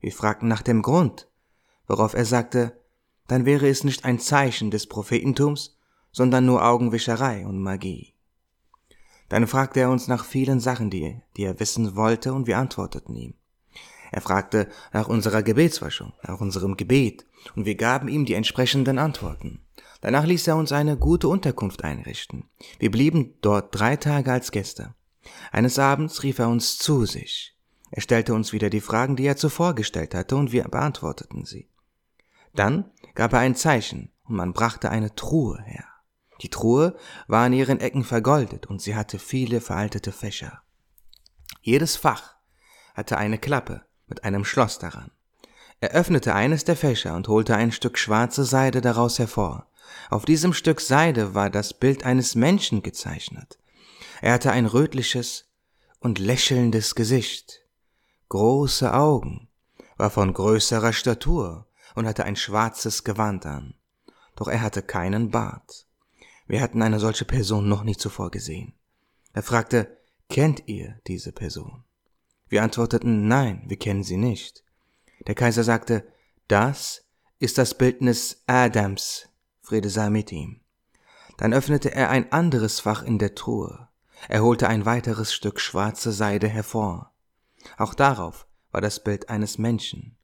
Wir 0.00 0.12
fragten 0.12 0.48
nach 0.48 0.62
dem 0.62 0.80
Grund, 0.80 1.28
worauf 1.86 2.14
er 2.14 2.24
sagte, 2.24 2.80
dann 3.28 3.44
wäre 3.44 3.68
es 3.68 3.84
nicht 3.84 4.04
ein 4.04 4.18
Zeichen 4.18 4.70
des 4.70 4.86
Prophetentums, 4.86 5.76
sondern 6.12 6.46
nur 6.46 6.64
Augenwischerei 6.64 7.46
und 7.46 7.62
Magie. 7.62 8.14
Dann 9.30 9.46
fragte 9.46 9.80
er 9.80 9.90
uns 9.90 10.08
nach 10.08 10.24
vielen 10.24 10.60
Sachen, 10.60 10.90
die, 10.90 11.22
die 11.36 11.44
er 11.44 11.58
wissen 11.58 11.96
wollte, 11.96 12.34
und 12.34 12.46
wir 12.46 12.58
antworteten 12.58 13.14
ihm. 13.14 13.34
Er 14.10 14.20
fragte 14.20 14.68
nach 14.92 15.08
unserer 15.08 15.42
Gebetswaschung, 15.42 16.12
nach 16.26 16.40
unserem 16.40 16.76
Gebet, 16.76 17.24
und 17.54 17.64
wir 17.64 17.76
gaben 17.76 18.08
ihm 18.08 18.26
die 18.26 18.34
entsprechenden 18.34 18.98
Antworten. 18.98 19.60
Danach 20.00 20.24
ließ 20.24 20.48
er 20.48 20.56
uns 20.56 20.72
eine 20.72 20.96
gute 20.96 21.28
Unterkunft 21.28 21.84
einrichten. 21.84 22.48
Wir 22.80 22.90
blieben 22.90 23.34
dort 23.40 23.68
drei 23.78 23.96
Tage 23.96 24.32
als 24.32 24.50
Gäste. 24.50 24.94
Eines 25.52 25.78
Abends 25.78 26.24
rief 26.24 26.40
er 26.40 26.48
uns 26.48 26.76
zu 26.78 27.06
sich. 27.06 27.56
Er 27.92 28.02
stellte 28.02 28.34
uns 28.34 28.52
wieder 28.52 28.68
die 28.68 28.80
Fragen, 28.80 29.14
die 29.14 29.26
er 29.26 29.36
zuvor 29.36 29.74
gestellt 29.74 30.14
hatte, 30.14 30.34
und 30.34 30.50
wir 30.50 30.64
beantworteten 30.64 31.44
sie. 31.44 31.68
Dann 32.52 32.90
gab 33.14 33.32
er 33.32 33.40
ein 33.40 33.54
Zeichen, 33.54 34.10
und 34.24 34.34
man 34.34 34.52
brachte 34.52 34.90
eine 34.90 35.14
Truhe 35.14 35.62
her. 35.62 35.89
Die 36.40 36.50
Truhe 36.50 36.96
war 37.26 37.44
an 37.44 37.52
ihren 37.52 37.80
Ecken 37.80 38.04
vergoldet 38.04 38.66
und 38.66 38.80
sie 38.80 38.96
hatte 38.96 39.18
viele 39.18 39.60
veraltete 39.60 40.12
Fächer. 40.12 40.62
Jedes 41.60 41.96
Fach 41.96 42.36
hatte 42.94 43.18
eine 43.18 43.38
Klappe 43.38 43.82
mit 44.06 44.24
einem 44.24 44.44
Schloss 44.44 44.78
daran. 44.78 45.10
Er 45.80 45.90
öffnete 45.90 46.34
eines 46.34 46.64
der 46.64 46.76
Fächer 46.76 47.14
und 47.14 47.28
holte 47.28 47.56
ein 47.56 47.72
Stück 47.72 47.98
schwarze 47.98 48.44
Seide 48.44 48.80
daraus 48.80 49.18
hervor. 49.18 49.66
Auf 50.08 50.24
diesem 50.24 50.52
Stück 50.52 50.80
Seide 50.80 51.34
war 51.34 51.50
das 51.50 51.74
Bild 51.74 52.04
eines 52.04 52.34
Menschen 52.34 52.82
gezeichnet. 52.82 53.58
Er 54.20 54.34
hatte 54.34 54.52
ein 54.52 54.66
rötliches 54.66 55.46
und 56.00 56.18
lächelndes 56.18 56.94
Gesicht, 56.94 57.62
große 58.28 58.92
Augen, 58.92 59.48
war 59.96 60.10
von 60.10 60.32
größerer 60.32 60.92
Statur 60.92 61.66
und 61.94 62.06
hatte 62.06 62.24
ein 62.24 62.36
schwarzes 62.36 63.04
Gewand 63.04 63.46
an. 63.46 63.74
Doch 64.36 64.48
er 64.48 64.62
hatte 64.62 64.82
keinen 64.82 65.30
Bart. 65.30 65.86
Wir 66.50 66.62
hatten 66.62 66.82
eine 66.82 66.98
solche 66.98 67.24
Person 67.24 67.68
noch 67.68 67.84
nie 67.84 67.96
zuvor 67.96 68.32
gesehen. 68.32 68.74
Er 69.32 69.44
fragte, 69.44 69.96
kennt 70.28 70.64
ihr 70.66 70.98
diese 71.06 71.30
Person? 71.30 71.84
Wir 72.48 72.64
antworteten, 72.64 73.28
nein, 73.28 73.62
wir 73.68 73.78
kennen 73.78 74.02
sie 74.02 74.16
nicht. 74.16 74.64
Der 75.28 75.36
Kaiser 75.36 75.62
sagte, 75.62 76.04
das 76.48 77.06
ist 77.38 77.56
das 77.56 77.74
Bildnis 77.74 78.42
Adams, 78.48 79.28
Friede 79.62 79.90
sei 79.90 80.10
mit 80.10 80.32
ihm. 80.32 80.60
Dann 81.36 81.54
öffnete 81.54 81.94
er 81.94 82.10
ein 82.10 82.32
anderes 82.32 82.80
Fach 82.80 83.04
in 83.04 83.20
der 83.20 83.36
Truhe. 83.36 83.86
Er 84.28 84.42
holte 84.42 84.66
ein 84.66 84.84
weiteres 84.84 85.32
Stück 85.32 85.60
schwarze 85.60 86.10
Seide 86.10 86.48
hervor. 86.48 87.14
Auch 87.76 87.94
darauf 87.94 88.48
war 88.72 88.80
das 88.80 89.04
Bild 89.04 89.28
eines 89.28 89.58
Menschen. 89.58 90.16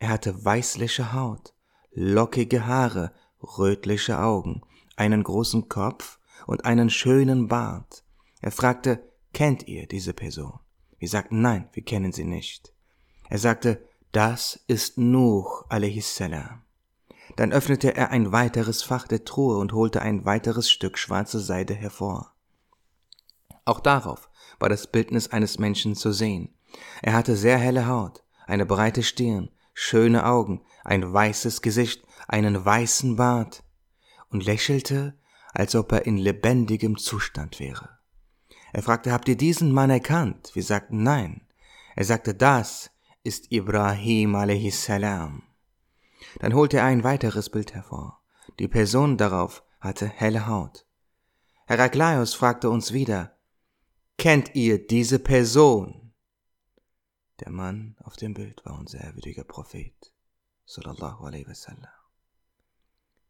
Er 0.00 0.08
hatte 0.08 0.44
weißliche 0.44 1.12
Haut, 1.12 1.54
lockige 1.92 2.66
Haare, 2.66 3.12
rötliche 3.40 4.18
Augen 4.18 4.62
einen 5.00 5.22
großen 5.24 5.70
Kopf 5.70 6.18
und 6.46 6.66
einen 6.66 6.90
schönen 6.90 7.48
Bart. 7.48 8.04
Er 8.42 8.52
fragte, 8.52 9.02
kennt 9.32 9.66
ihr 9.66 9.86
diese 9.86 10.12
Person? 10.12 10.60
Wir 10.98 11.08
sagten, 11.08 11.40
nein, 11.40 11.70
wir 11.72 11.82
kennen 11.82 12.12
sie 12.12 12.24
nicht. 12.24 12.74
Er 13.30 13.38
sagte, 13.38 13.82
das 14.12 14.60
ist 14.66 14.98
Nuh 14.98 15.46
a.s. 15.70 16.22
Dann 17.36 17.52
öffnete 17.52 17.96
er 17.96 18.10
ein 18.10 18.30
weiteres 18.30 18.82
Fach 18.82 19.08
der 19.08 19.24
Truhe 19.24 19.56
und 19.56 19.72
holte 19.72 20.02
ein 20.02 20.26
weiteres 20.26 20.70
Stück 20.70 20.98
schwarze 20.98 21.40
Seide 21.40 21.74
hervor. 21.74 22.34
Auch 23.64 23.80
darauf 23.80 24.28
war 24.58 24.68
das 24.68 24.86
Bildnis 24.86 25.28
eines 25.28 25.58
Menschen 25.58 25.94
zu 25.94 26.12
sehen. 26.12 26.54
Er 27.00 27.14
hatte 27.14 27.36
sehr 27.36 27.56
helle 27.56 27.86
Haut, 27.86 28.22
eine 28.46 28.66
breite 28.66 29.02
Stirn, 29.02 29.48
schöne 29.72 30.26
Augen, 30.26 30.60
ein 30.84 31.10
weißes 31.10 31.62
Gesicht, 31.62 32.04
einen 32.28 32.62
weißen 32.62 33.16
Bart 33.16 33.62
und 34.30 34.44
lächelte, 34.44 35.18
als 35.52 35.74
ob 35.74 35.92
er 35.92 36.06
in 36.06 36.16
lebendigem 36.16 36.96
Zustand 36.96 37.60
wäre. 37.60 37.98
Er 38.72 38.82
fragte, 38.82 39.12
habt 39.12 39.28
ihr 39.28 39.36
diesen 39.36 39.72
Mann 39.72 39.90
erkannt? 39.90 40.50
Wir 40.54 40.62
sagten 40.62 41.02
nein. 41.02 41.46
Er 41.96 42.04
sagte, 42.04 42.34
das 42.34 42.90
ist 43.22 43.50
Ibrahim 43.52 44.34
a.s. 44.34 44.86
Dann 44.86 46.54
holte 46.54 46.78
er 46.78 46.84
ein 46.84 47.04
weiteres 47.04 47.50
Bild 47.50 47.74
hervor. 47.74 48.22
Die 48.58 48.68
Person 48.68 49.16
darauf 49.16 49.64
hatte 49.80 50.06
helle 50.06 50.46
Haut. 50.46 50.86
Herakleios 51.66 52.34
fragte 52.34 52.70
uns 52.70 52.92
wieder, 52.92 53.36
kennt 54.18 54.54
ihr 54.54 54.86
diese 54.86 55.18
Person? 55.18 56.12
Der 57.40 57.50
Mann 57.50 57.96
auf 58.04 58.16
dem 58.16 58.34
Bild 58.34 58.64
war 58.64 58.78
unser 58.78 59.00
ehrwürdiger 59.00 59.44
Prophet, 59.44 60.12
sallallahu 60.66 61.24
alaihi 61.24 61.48
wasallam. 61.48 61.99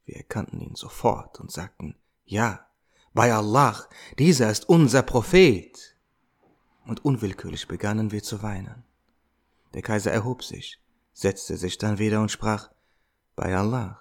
Wir 0.05 0.17
erkannten 0.17 0.61
ihn 0.61 0.75
sofort 0.75 1.41
und 1.41 1.51
sagten, 1.51 1.97
ja, 2.25 2.67
bei 3.13 3.33
Allah, 3.35 3.89
dieser 4.19 4.51
ist 4.51 4.69
unser 4.69 5.03
Prophet. 5.03 5.97
Und 6.87 7.05
unwillkürlich 7.05 7.69
begannen 7.69 8.13
wir 8.13 8.23
zu 8.23 8.43
weinen. 8.43 8.85
Der 9.75 9.83
Kaiser 9.83 10.11
erhob 10.11 10.43
sich, 10.43 10.81
setzte 11.13 11.57
sich 11.57 11.79
dann 11.79 11.99
wieder 11.99 12.21
und 12.21 12.31
sprach, 12.31 12.71
bei 13.37 13.57
Allah, 13.57 14.01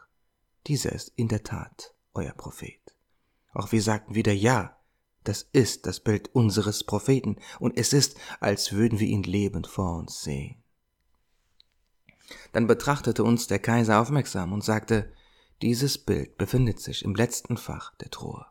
dieser 0.68 0.92
ist 0.92 1.12
in 1.16 1.28
der 1.28 1.44
Tat 1.44 1.94
euer 2.14 2.34
Prophet. 2.34 2.80
Auch 3.54 3.72
wir 3.72 3.82
sagten 3.82 4.16
wieder, 4.16 4.34
ja, 4.34 4.78
das 5.24 5.48
ist 5.52 5.86
das 5.86 6.00
Bild 6.00 6.34
unseres 6.34 6.84
Propheten, 6.84 7.38
und 7.60 7.78
es 7.78 7.94
ist, 7.94 8.18
als 8.40 8.72
würden 8.72 9.00
wir 9.00 9.08
ihn 9.08 9.24
lebend 9.24 9.68
vor 9.68 9.98
uns 9.98 10.24
sehen. 10.24 10.64
Dann 12.52 12.68
betrachtete 12.68 13.24
uns 13.24 13.48
der 13.48 13.60
Kaiser 13.60 14.00
aufmerksam 14.02 14.54
und 14.54 14.64
sagte, 14.64 15.12
dieses 15.62 15.98
Bild 15.98 16.38
befindet 16.38 16.80
sich 16.80 17.04
im 17.04 17.16
letzten 17.16 17.58
Fach 17.58 17.94
der 17.96 18.10
Truhe. 18.10 18.46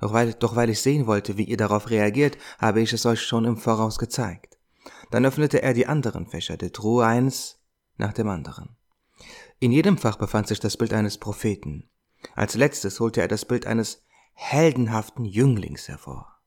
Doch 0.00 0.12
weil, 0.12 0.34
doch 0.34 0.56
weil 0.56 0.70
ich 0.70 0.80
sehen 0.80 1.06
wollte, 1.06 1.38
wie 1.38 1.44
ihr 1.44 1.56
darauf 1.56 1.88
reagiert, 1.88 2.36
habe 2.58 2.80
ich 2.80 2.92
es 2.92 3.06
euch 3.06 3.22
schon 3.22 3.44
im 3.44 3.56
Voraus 3.56 3.98
gezeigt. 3.98 4.58
Dann 5.10 5.24
öffnete 5.24 5.62
er 5.62 5.74
die 5.74 5.86
anderen 5.86 6.26
Fächer 6.26 6.56
der 6.56 6.72
Truhe 6.72 7.06
eins 7.06 7.60
nach 7.96 8.12
dem 8.12 8.28
anderen. 8.28 8.76
In 9.60 9.70
jedem 9.70 9.96
Fach 9.96 10.16
befand 10.16 10.48
sich 10.48 10.58
das 10.58 10.76
Bild 10.76 10.92
eines 10.92 11.18
Propheten. 11.18 11.88
Als 12.34 12.54
letztes 12.54 12.98
holte 12.98 13.20
er 13.20 13.28
das 13.28 13.44
Bild 13.44 13.66
eines 13.66 14.02
heldenhaften 14.34 15.24
Jünglings 15.24 15.88
hervor. 15.88 16.40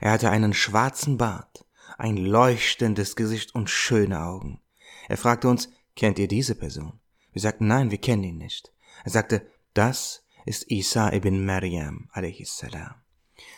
Er 0.00 0.12
hatte 0.12 0.30
einen 0.30 0.54
schwarzen 0.54 1.18
Bart, 1.18 1.66
ein 1.98 2.16
leuchtendes 2.16 3.16
Gesicht 3.16 3.54
und 3.54 3.68
schöne 3.68 4.22
Augen. 4.22 4.60
Er 5.08 5.16
fragte 5.16 5.48
uns, 5.48 5.70
kennt 5.96 6.18
ihr 6.18 6.28
diese 6.28 6.54
Person? 6.54 7.00
Wir 7.32 7.42
sagten, 7.42 7.66
nein, 7.66 7.90
wir 7.90 7.98
kennen 7.98 8.22
ihn 8.22 8.38
nicht. 8.38 8.72
Er 9.04 9.10
sagte, 9.10 9.46
das 9.74 10.24
ist 10.44 10.70
Isa 10.70 11.12
ibn 11.12 11.44
Maryam, 11.44 12.08
salam. 12.44 12.94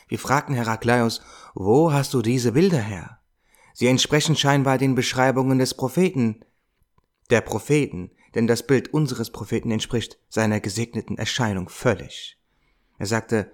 Wir 0.09 0.19
fragten 0.19 0.55
Herakleios, 0.55 1.23
wo 1.55 1.93
hast 1.93 2.15
du 2.15 2.23
diese 2.23 2.53
Bilder 2.53 2.81
her? 2.81 3.19
Sie 3.75 3.87
entsprechen 3.87 4.37
scheinbar 4.37 4.79
den 4.79 4.95
Beschreibungen 4.95 5.59
des 5.59 5.75
Propheten, 5.75 6.45
der 7.31 7.41
Propheten, 7.41 8.11
denn 8.35 8.47
das 8.47 8.67
Bild 8.67 8.93
unseres 8.93 9.31
Propheten 9.31 9.71
entspricht 9.71 10.19
seiner 10.29 10.61
gesegneten 10.61 11.19
Erscheinung 11.19 11.69
völlig. 11.69 12.39
Er 12.99 13.07
sagte, 13.07 13.53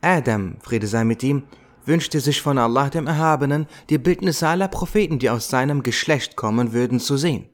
Adam, 0.00 0.58
Friede 0.60 0.86
sei 0.86 1.04
mit 1.04 1.22
ihm, 1.22 1.44
wünschte 1.86 2.20
sich 2.20 2.40
von 2.40 2.58
Allah 2.58 2.90
dem 2.90 3.06
Erhabenen, 3.06 3.66
die 3.90 3.98
Bildnisse 3.98 4.48
aller 4.48 4.68
Propheten, 4.68 5.18
die 5.18 5.30
aus 5.30 5.48
seinem 5.48 5.82
Geschlecht 5.82 6.36
kommen 6.36 6.72
würden, 6.72 7.00
zu 7.00 7.16
sehen. 7.16 7.48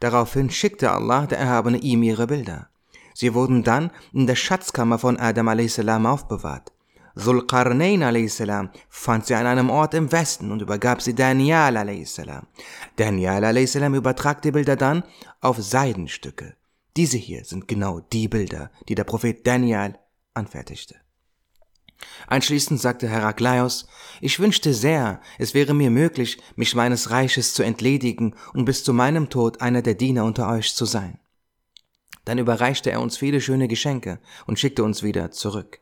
Daraufhin 0.00 0.50
schickte 0.50 0.90
Allah 0.90 1.26
der 1.26 1.38
Erhabene 1.38 1.78
ihm 1.78 2.02
ihre 2.02 2.26
Bilder. 2.26 2.68
Sie 3.14 3.34
wurden 3.34 3.62
dann 3.62 3.90
in 4.12 4.26
der 4.26 4.36
Schatzkammer 4.36 4.98
von 4.98 5.18
Adam 5.18 5.48
a.s. 5.48 5.78
aufbewahrt. 5.78 6.72
Zulqarnain 7.14 8.02
a.s. 8.02 8.42
fand 8.88 9.26
sie 9.26 9.34
an 9.34 9.46
einem 9.46 9.70
Ort 9.70 9.94
im 9.94 10.10
Westen 10.12 10.50
und 10.50 10.62
übergab 10.62 11.02
sie 11.02 11.14
Daniel 11.14 11.76
a.s. 11.76 12.20
Daniel 12.96 13.44
a.s. 13.44 13.74
übertrag 13.74 14.42
die 14.42 14.50
Bilder 14.50 14.76
dann 14.76 15.04
auf 15.40 15.58
Seidenstücke. 15.58 16.54
Diese 16.96 17.18
hier 17.18 17.44
sind 17.44 17.68
genau 17.68 18.00
die 18.00 18.28
Bilder, 18.28 18.70
die 18.88 18.94
der 18.94 19.04
Prophet 19.04 19.46
Daniel 19.46 19.94
anfertigte. 20.34 20.96
Anschließend 22.26 22.80
sagte 22.80 23.08
Herakleios, 23.08 23.86
ich 24.20 24.40
wünschte 24.40 24.74
sehr, 24.74 25.20
es 25.38 25.54
wäre 25.54 25.74
mir 25.74 25.90
möglich, 25.90 26.38
mich 26.56 26.74
meines 26.74 27.10
Reiches 27.10 27.54
zu 27.54 27.62
entledigen 27.62 28.34
und 28.54 28.64
bis 28.64 28.82
zu 28.84 28.92
meinem 28.92 29.30
Tod 29.30 29.60
einer 29.60 29.82
der 29.82 29.94
Diener 29.94 30.24
unter 30.24 30.48
euch 30.48 30.74
zu 30.74 30.84
sein. 30.84 31.18
Dann 32.24 32.38
überreichte 32.38 32.90
er 32.90 33.00
uns 33.00 33.16
viele 33.16 33.40
schöne 33.40 33.68
Geschenke 33.68 34.18
und 34.46 34.58
schickte 34.58 34.84
uns 34.84 35.02
wieder 35.02 35.30
zurück. 35.30 35.80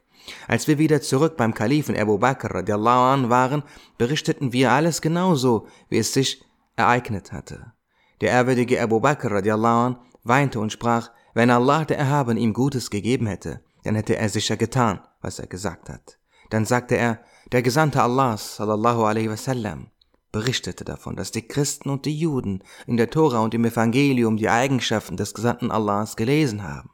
Als 0.49 0.69
wir 0.69 0.79
wieder 0.79 1.01
zurück 1.01 1.37
beim 1.37 1.55
Kalifen 1.55 1.97
Abu 1.97 2.19
Bakr 2.19 2.55
radiallahu 2.55 3.01
an 3.01 3.31
waren, 3.31 3.63
berichteten 3.99 4.53
wir 4.53 4.73
alles 4.73 5.01
genauso, 5.01 5.67
wie 5.89 5.99
es 5.99 6.13
sich 6.13 6.45
ereignet 6.77 7.33
hatte. 7.33 7.73
Der 8.21 8.31
ehrwürdige 8.31 8.81
Abu 8.81 9.01
Bakr 9.01 9.31
radiallahu 9.31 9.87
an 9.87 9.99
weinte 10.23 10.61
und 10.61 10.73
sprach, 10.73 11.11
wenn 11.35 11.51
Allah 11.51 11.85
der 11.85 11.99
Erhaben 11.99 12.37
ihm 12.37 12.53
Gutes 12.53 12.91
gegeben 12.91 13.27
hätte, 13.27 13.63
dann 13.85 13.95
hätte 13.95 14.17
er 14.17 14.29
sicher 14.29 14.57
getan, 14.57 15.01
was 15.21 15.39
er 15.39 15.47
gesagt 15.47 15.89
hat. 15.89 16.19
Dann 16.51 16.65
sagte 16.65 16.97
er, 16.97 17.21
der 17.53 17.63
Gesandte 17.63 18.03
Allahs, 18.03 18.57
sallallahu 18.57 19.05
alaihi 19.05 19.31
wasallam, 19.31 19.91
berichtete 20.33 20.85
davon, 20.85 21.17
dass 21.17 21.31
die 21.31 21.47
Christen 21.47 21.91
und 21.91 22.07
die 22.07 22.17
Juden 22.17 22.63
in 22.87 22.97
der 22.97 23.11
Tora 23.11 23.41
und 23.41 23.55
im 23.55 23.65
Evangelium 23.65 24.37
die 24.37 24.49
Eigenschaften 24.49 25.17
des 25.17 25.35
Gesandten 25.35 25.71
Allahs 25.71 26.17
gelesen 26.17 26.63
haben. 26.63 26.91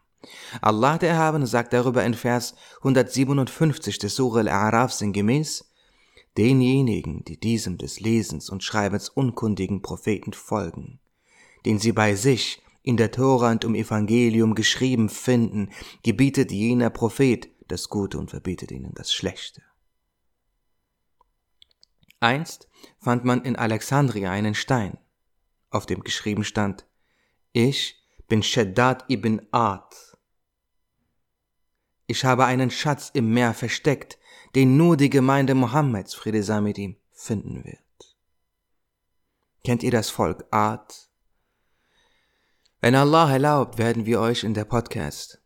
Allah 0.60 0.98
der 0.98 1.10
Erhabene 1.10 1.46
sagt 1.46 1.72
darüber 1.72 2.04
in 2.04 2.14
Vers 2.14 2.54
157 2.78 3.98
des 3.98 4.16
Surah 4.16 4.40
al-A'raf 4.40 4.90
sinngemäß, 4.90 5.70
denjenigen, 6.36 7.24
die 7.24 7.38
diesem 7.38 7.78
des 7.78 8.00
Lesens 8.00 8.50
und 8.50 8.62
Schreibens 8.62 9.08
unkundigen 9.08 9.82
Propheten 9.82 10.32
folgen, 10.32 10.98
den 11.64 11.78
sie 11.78 11.92
bei 11.92 12.14
sich 12.14 12.62
in 12.82 12.96
der 12.96 13.10
Tora 13.10 13.50
und 13.50 13.64
im 13.64 13.74
Evangelium 13.74 14.54
geschrieben 14.54 15.08
finden, 15.08 15.70
gebietet 16.02 16.52
jener 16.52 16.90
Prophet 16.90 17.48
das 17.68 17.88
Gute 17.88 18.18
und 18.18 18.30
verbietet 18.30 18.70
ihnen 18.70 18.92
das 18.94 19.12
Schlechte. 19.12 19.62
Einst 22.20 22.68
fand 22.98 23.24
man 23.24 23.42
in 23.42 23.56
Alexandria 23.56 24.30
einen 24.30 24.54
Stein, 24.54 24.98
auf 25.70 25.86
dem 25.86 26.02
geschrieben 26.02 26.44
stand, 26.44 26.86
ich 27.52 28.02
bin 28.28 28.42
Shaddad 28.42 29.08
ibn 29.10 29.40
Ad. 29.50 29.96
Ich 32.06 32.24
habe 32.24 32.44
einen 32.44 32.70
Schatz 32.70 33.10
im 33.14 33.32
Meer 33.32 33.54
versteckt, 33.54 34.18
den 34.54 34.76
nur 34.76 34.96
die 34.96 35.10
Gemeinde 35.10 35.54
Mohammeds, 35.54 36.14
Friede 36.14 36.42
sei 36.42 36.60
mit 36.60 36.78
ihm, 36.78 36.96
finden 37.12 37.64
wird. 37.64 38.16
Kennt 39.64 39.82
ihr 39.82 39.90
das 39.90 40.10
Volk 40.10 40.44
Ad? 40.50 40.94
Wenn 42.80 42.94
Allah 42.94 43.32
erlaubt, 43.32 43.78
werden 43.78 44.06
wir 44.06 44.20
euch 44.20 44.44
in 44.44 44.54
der 44.54 44.64
Podcast 44.64 45.42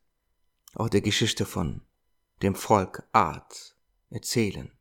auch 0.74 0.88
die 0.88 1.00
Geschichte 1.00 1.46
von 1.46 1.82
dem 2.42 2.54
Volk 2.54 3.02
Ad 3.12 3.54
erzählen, 4.10 4.72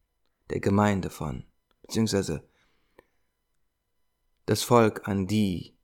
der 0.49 0.59
Gemeinde 0.59 1.09
von, 1.09 1.45
beziehungsweise 1.81 2.48
das 4.49 4.63
Volk, 4.63 5.07
an 5.07 5.27
die 5.27 5.77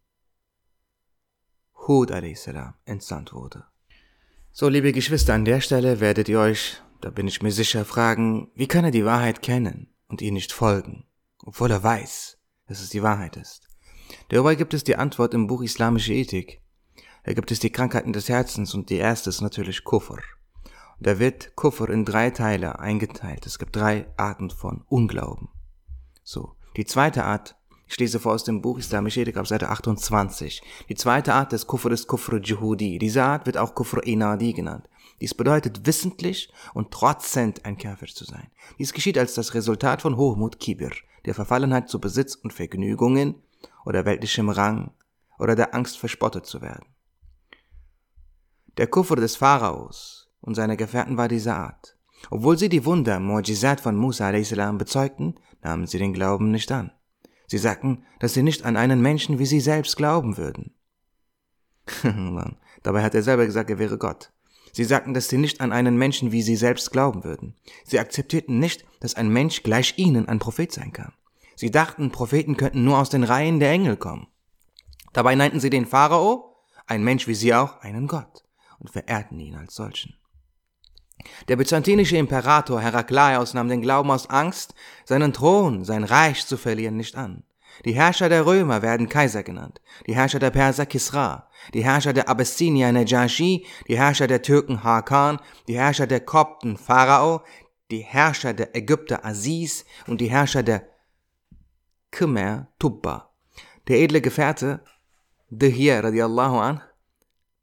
Hud 1.87 2.11
a.s. 2.11 2.49
entsandt 2.85 3.31
wurde. 3.31 3.65
So, 4.51 4.69
liebe 4.69 4.91
Geschwister, 4.91 5.35
an 5.35 5.45
der 5.45 5.61
Stelle 5.61 5.99
werdet 5.99 6.29
ihr 6.29 6.39
euch, 6.39 6.81
da 7.01 7.11
bin 7.11 7.27
ich 7.27 7.43
mir 7.43 7.51
sicher, 7.51 7.85
fragen, 7.85 8.49
wie 8.55 8.67
kann 8.67 8.83
er 8.83 8.89
die 8.89 9.05
Wahrheit 9.05 9.43
kennen 9.43 9.93
und 10.07 10.21
ihr 10.23 10.31
nicht 10.31 10.51
folgen, 10.51 11.05
obwohl 11.43 11.69
er 11.69 11.83
weiß, 11.83 12.39
dass 12.65 12.81
es 12.81 12.89
die 12.89 13.03
Wahrheit 13.03 13.37
ist. 13.37 13.69
Dabei 14.29 14.55
gibt 14.55 14.73
es 14.73 14.83
die 14.83 14.95
Antwort 14.95 15.35
im 15.35 15.45
Buch 15.45 15.61
Islamische 15.61 16.13
Ethik. 16.13 16.61
Da 17.23 17.33
gibt 17.33 17.51
es 17.51 17.59
die 17.59 17.71
Krankheiten 17.71 18.13
des 18.13 18.29
Herzens 18.29 18.73
und 18.73 18.89
die 18.89 18.97
erste 18.97 19.29
ist 19.29 19.41
natürlich 19.41 19.83
Kufr. 19.83 20.23
Da 20.99 21.19
wird 21.19 21.55
Kufr 21.55 21.89
in 21.89 22.03
drei 22.03 22.31
Teile 22.31 22.79
eingeteilt. 22.79 23.45
Es 23.45 23.59
gibt 23.59 23.75
drei 23.75 24.07
Arten 24.17 24.49
von 24.49 24.83
Unglauben. 24.87 25.49
So. 26.23 26.55
Die 26.77 26.85
zweite 26.85 27.25
Art, 27.25 27.55
ich 27.87 27.99
lese 27.99 28.19
vor 28.19 28.33
aus 28.33 28.43
dem 28.43 28.61
Buch 28.61 28.77
Islamische 28.77 29.21
Ethik 29.21 29.37
auf 29.37 29.47
Seite 29.47 29.69
28. 29.69 30.61
Die 30.89 30.95
zweite 30.95 31.33
Art 31.33 31.51
des 31.51 31.67
Kufr 31.67 31.91
ist 31.91 32.07
Kufr 32.07 32.39
Juhudi. 32.41 32.97
Diese 32.97 33.23
Art 33.23 33.45
wird 33.45 33.57
auch 33.57 33.75
Kufr 33.75 34.03
Inadi 34.03 34.53
genannt. 34.53 34.89
Dies 35.21 35.33
bedeutet 35.33 35.85
wissentlich 35.85 36.51
und 36.73 36.91
trotzend 36.91 37.63
ein 37.63 37.77
Kafir 37.77 38.07
zu 38.07 38.25
sein. 38.25 38.49
Dies 38.79 38.91
geschieht 38.91 39.17
als 39.17 39.33
das 39.33 39.53
Resultat 39.53 40.01
von 40.01 40.17
Hochmut 40.17 40.59
Kibir, 40.59 40.91
der 41.25 41.33
Verfallenheit 41.33 41.89
zu 41.89 42.01
Besitz 42.01 42.35
und 42.35 42.51
Vergnügungen 42.51 43.35
oder 43.85 44.05
weltlichem 44.05 44.49
Rang 44.49 44.91
oder 45.39 45.55
der 45.55 45.73
Angst 45.73 45.97
verspottet 45.97 46.45
zu 46.45 46.61
werden. 46.61 46.85
Der 48.77 48.87
Kufr 48.87 49.15
des 49.15 49.37
Pharaos 49.37 50.29
und 50.41 50.55
seiner 50.55 50.75
Gefährten 50.75 51.17
war 51.17 51.27
dieser 51.27 51.55
Art. 51.55 51.97
Obwohl 52.29 52.57
sie 52.57 52.69
die 52.69 52.85
Wunder, 52.85 53.17
Mu'jizat 53.17 53.79
von 53.79 53.95
Musa 53.95 54.27
a.s. 54.27 54.53
bezeugten, 54.77 55.35
nahmen 55.61 55.87
sie 55.87 55.97
den 55.97 56.13
Glauben 56.13 56.51
nicht 56.51 56.71
an. 56.71 56.91
Sie 57.47 57.57
sagten, 57.57 58.03
dass 58.19 58.33
sie 58.33 58.43
nicht 58.43 58.65
an 58.65 58.77
einen 58.77 59.01
Menschen 59.01 59.39
wie 59.39 59.45
sie 59.45 59.59
selbst 59.59 59.97
glauben 59.97 60.37
würden. 60.37 60.73
Dabei 62.83 63.03
hat 63.03 63.15
er 63.15 63.23
selber 63.23 63.45
gesagt, 63.45 63.69
er 63.69 63.79
wäre 63.79 63.97
Gott. 63.97 64.31
Sie 64.71 64.83
sagten, 64.83 65.13
dass 65.13 65.29
sie 65.29 65.37
nicht 65.37 65.61
an 65.61 65.71
einen 65.71 65.97
Menschen 65.97 66.31
wie 66.31 66.41
sie 66.41 66.55
selbst 66.55 66.91
glauben 66.91 67.23
würden. 67.23 67.55
Sie 67.85 67.99
akzeptierten 67.99 68.59
nicht, 68.59 68.85
dass 68.99 69.15
ein 69.15 69.29
Mensch 69.29 69.63
gleich 69.63 69.93
ihnen 69.97 70.27
ein 70.27 70.39
Prophet 70.39 70.71
sein 70.71 70.91
kann. 70.91 71.13
Sie 71.55 71.71
dachten, 71.71 72.11
Propheten 72.11 72.57
könnten 72.57 72.83
nur 72.83 72.99
aus 72.99 73.09
den 73.09 73.23
Reihen 73.23 73.59
der 73.59 73.71
Engel 73.71 73.95
kommen. 73.95 74.27
Dabei 75.13 75.35
nannten 75.35 75.61
sie 75.61 75.69
den 75.69 75.85
Pharao, 75.85 76.57
ein 76.87 77.03
Mensch 77.03 77.27
wie 77.27 77.35
sie 77.35 77.53
auch, 77.53 77.79
einen 77.79 78.07
Gott 78.07 78.43
und 78.79 78.89
verehrten 78.89 79.39
ihn 79.39 79.55
als 79.55 79.75
solchen. 79.75 80.15
Der 81.47 81.55
byzantinische 81.55 82.17
Imperator 82.17 82.81
Herakleios 82.81 83.53
nahm 83.53 83.69
den 83.69 83.81
Glauben 83.81 84.11
aus 84.11 84.29
Angst, 84.29 84.73
seinen 85.05 85.33
Thron, 85.33 85.83
sein 85.85 86.03
Reich 86.03 86.45
zu 86.45 86.57
verlieren, 86.57 86.97
nicht 86.97 87.15
an. 87.15 87.43
Die 87.83 87.93
Herrscher 87.93 88.29
der 88.29 88.45
Römer 88.45 88.81
werden 88.81 89.09
Kaiser 89.09 89.43
genannt, 89.43 89.81
die 90.07 90.15
Herrscher 90.15 90.39
der 90.39 90.51
Perser 90.51 90.85
Kisra, 90.85 91.49
die 91.73 91.83
Herrscher 91.83 92.13
der 92.13 92.29
Abyssinier 92.29 92.91
Najashi, 92.91 93.65
die 93.87 93.97
Herrscher 93.97 94.27
der 94.27 94.41
Türken 94.41 94.83
Hakan, 94.83 95.39
die 95.67 95.77
Herrscher 95.77 96.07
der 96.07 96.21
Kopten 96.21 96.77
Pharao, 96.77 97.41
die 97.91 97.99
Herrscher 97.99 98.53
der 98.53 98.75
Ägypter 98.75 99.25
Aziz 99.25 99.85
und 100.07 100.21
die 100.21 100.29
Herrscher 100.29 100.63
der 100.63 100.87
Khmer 102.11 102.67
Tubba. 102.79 103.33
Der 103.87 103.99
edle 103.99 104.21
Gefährte 104.21 104.83
Dehir 105.49 106.03
radiallahu 106.03 106.57
an 106.57 106.81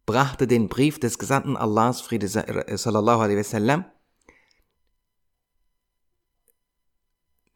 brachte 0.06 0.46
den 0.46 0.68
Brief 0.68 0.98
des 0.98 1.18
Gesandten 1.18 1.56
Allahs, 1.56 2.00
Friede 2.00 2.28
sallallahu 2.28 3.20
alaihi 3.20 3.38
wasallam, 3.38 3.84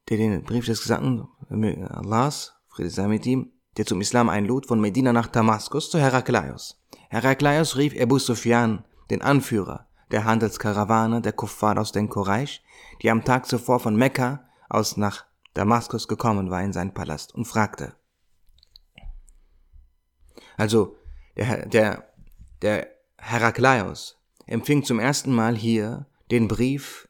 der 0.09 0.17
den 0.17 0.45
Brief 0.45 0.67
des 0.67 0.83
Gesandten 0.83 1.29
Allahs, 1.51 2.55
Friede 2.69 2.91
sei 2.91 3.09
mit 3.09 3.27
ihm, 3.27 3.53
der 3.77 3.87
zum 3.87 4.01
Islam 4.01 4.29
einlud, 4.29 4.67
von 4.67 4.81
Medina 4.81 5.13
nach 5.13 5.27
Damaskus 5.27 5.91
zu 5.91 5.99
Herakleios. 5.99 6.83
Herakleios 7.09 7.77
rief 7.77 7.95
Abu 8.01 8.19
Sufyan, 8.19 8.85
den 9.11 9.23
Anführer 9.23 9.87
der 10.11 10.25
Handelskarawane 10.25 11.21
der 11.21 11.33
Kuffar 11.33 11.79
aus 11.79 11.93
den 11.93 12.09
Quraysh, 12.09 12.63
die 13.03 13.11
am 13.11 13.25
Tag 13.25 13.47
zuvor 13.47 13.81
von 13.81 13.97
Mekka 13.97 14.49
aus 14.69 14.97
nach 14.97 15.25
Damaskus 15.55 16.07
gekommen 16.07 16.51
war 16.51 16.63
in 16.63 16.73
seinen 16.73 16.95
Palast 16.95 17.35
und 17.35 17.47
fragte. 17.47 17.97
Also, 20.57 20.97
der, 21.37 21.67
der, 21.67 22.06
der 22.63 22.89
Herakleios 23.19 24.19
empfing 24.47 24.85
zum 24.85 24.99
ersten 24.99 25.33
Mal 25.33 25.57
hier 25.57 26.07
den 26.31 26.49
Brief 26.49 27.09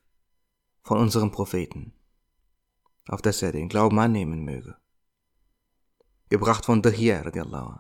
von 0.83 0.99
unserem 0.99 1.33
Propheten, 1.33 1.93
auf 3.09 3.23
dass 3.23 3.43
er 3.43 3.53
den 3.53 3.69
Glauben 3.69 3.99
annehmen 3.99 4.45
möge. 4.45 4.77
Gebracht 6.29 6.65
von 6.65 6.83
Dahir, 6.83 7.25
radiallahu 7.25 7.79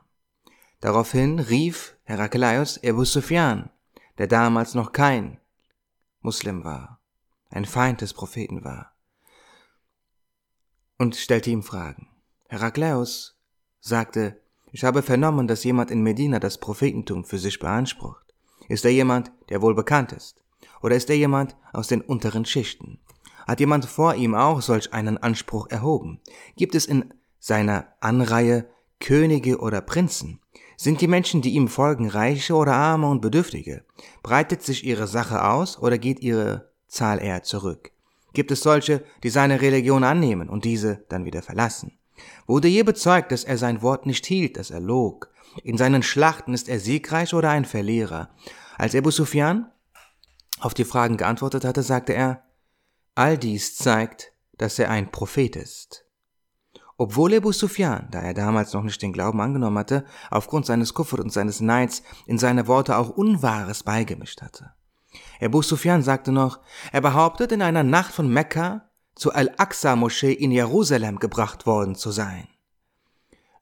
Daraufhin 0.80 1.38
rief 1.38 1.96
Herakleios 2.04 2.76
Ebu 2.82 3.04
Sufyan, 3.04 3.70
der 4.18 4.26
damals 4.26 4.74
noch 4.74 4.92
kein 4.92 5.40
Muslim 6.20 6.64
war, 6.64 7.00
ein 7.50 7.64
Feind 7.64 8.02
des 8.02 8.12
Propheten 8.12 8.62
war, 8.64 8.94
und 10.98 11.16
stellte 11.16 11.50
ihm 11.50 11.62
Fragen. 11.62 12.08
Herakleios 12.48 13.38
sagte, 13.80 14.40
ich 14.76 14.84
habe 14.84 15.00
vernommen, 15.00 15.48
dass 15.48 15.64
jemand 15.64 15.90
in 15.90 16.02
Medina 16.02 16.38
das 16.38 16.58
Prophetentum 16.58 17.24
für 17.24 17.38
sich 17.38 17.58
beansprucht. 17.58 18.26
Ist 18.68 18.84
er 18.84 18.90
jemand, 18.90 19.32
der 19.48 19.62
wohl 19.62 19.74
bekannt 19.74 20.12
ist? 20.12 20.44
Oder 20.82 20.96
ist 20.96 21.08
er 21.08 21.16
jemand 21.16 21.56
aus 21.72 21.88
den 21.88 22.02
unteren 22.02 22.44
Schichten? 22.44 22.98
Hat 23.46 23.58
jemand 23.58 23.86
vor 23.86 24.16
ihm 24.16 24.34
auch 24.34 24.60
solch 24.60 24.92
einen 24.92 25.16
Anspruch 25.16 25.70
erhoben? 25.70 26.20
Gibt 26.56 26.74
es 26.74 26.84
in 26.84 27.14
seiner 27.40 27.86
Anreihe 28.00 28.68
Könige 29.00 29.60
oder 29.60 29.80
Prinzen? 29.80 30.40
Sind 30.76 31.00
die 31.00 31.08
Menschen, 31.08 31.40
die 31.40 31.54
ihm 31.54 31.68
folgen, 31.68 32.10
Reiche 32.10 32.52
oder 32.52 32.74
Arme 32.74 33.08
und 33.08 33.22
Bedürftige? 33.22 33.82
Breitet 34.22 34.62
sich 34.62 34.84
ihre 34.84 35.06
Sache 35.06 35.42
aus 35.42 35.78
oder 35.78 35.96
geht 35.96 36.20
ihre 36.20 36.68
Zahl 36.86 37.22
eher 37.22 37.42
zurück? 37.42 37.92
Gibt 38.34 38.50
es 38.50 38.60
solche, 38.60 39.02
die 39.22 39.30
seine 39.30 39.62
Religion 39.62 40.04
annehmen 40.04 40.50
und 40.50 40.66
diese 40.66 41.06
dann 41.08 41.24
wieder 41.24 41.40
verlassen? 41.40 41.96
Wurde 42.46 42.68
je 42.68 42.82
bezeugt, 42.82 43.32
dass 43.32 43.44
er 43.44 43.58
sein 43.58 43.82
Wort 43.82 44.06
nicht 44.06 44.26
hielt, 44.26 44.56
dass 44.56 44.70
er 44.70 44.80
log? 44.80 45.30
In 45.62 45.78
seinen 45.78 46.02
Schlachten 46.02 46.54
ist 46.54 46.68
er 46.68 46.80
siegreich 46.80 47.34
oder 47.34 47.50
ein 47.50 47.64
Verlierer? 47.64 48.30
Als 48.76 48.94
Ebu 48.94 49.10
Sufyan 49.10 49.70
auf 50.60 50.74
die 50.74 50.84
Fragen 50.84 51.16
geantwortet 51.16 51.64
hatte, 51.64 51.82
sagte 51.82 52.12
er, 52.12 52.42
all 53.14 53.38
dies 53.38 53.76
zeigt, 53.76 54.32
dass 54.58 54.78
er 54.78 54.90
ein 54.90 55.10
Prophet 55.10 55.56
ist. 55.56 56.04
Obwohl 56.98 57.34
Ebu 57.34 57.52
Sufyan, 57.52 58.08
da 58.10 58.22
er 58.22 58.32
damals 58.32 58.72
noch 58.72 58.82
nicht 58.82 59.02
den 59.02 59.12
Glauben 59.12 59.40
angenommen 59.40 59.78
hatte, 59.78 60.06
aufgrund 60.30 60.64
seines 60.64 60.94
Kuffer 60.94 61.18
und 61.18 61.32
seines 61.32 61.60
Neids 61.60 62.02
in 62.26 62.38
seine 62.38 62.66
Worte 62.68 62.96
auch 62.96 63.10
Unwahres 63.10 63.82
beigemischt 63.82 64.40
hatte. 64.40 64.72
Ebu 65.40 65.62
Sufyan 65.62 66.02
sagte 66.02 66.32
noch, 66.32 66.60
er 66.92 67.02
behauptet 67.02 67.52
in 67.52 67.62
einer 67.62 67.82
Nacht 67.82 68.12
von 68.12 68.28
Mekka 68.28 68.85
zur 69.16 69.34
Al-Aqsa-Moschee 69.34 70.32
in 70.32 70.52
Jerusalem 70.52 71.18
gebracht 71.18 71.66
worden 71.66 71.96
zu 71.96 72.12
sein. 72.12 72.46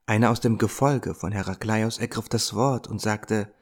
Einer 0.04 0.30
aus 0.30 0.40
dem 0.40 0.58
Gefolge 0.58 1.14
von 1.14 1.32
Herakleios 1.32 1.96
ergriff 1.96 2.28
das 2.28 2.54
Wort 2.54 2.88
und 2.88 3.00
sagte, 3.00 3.54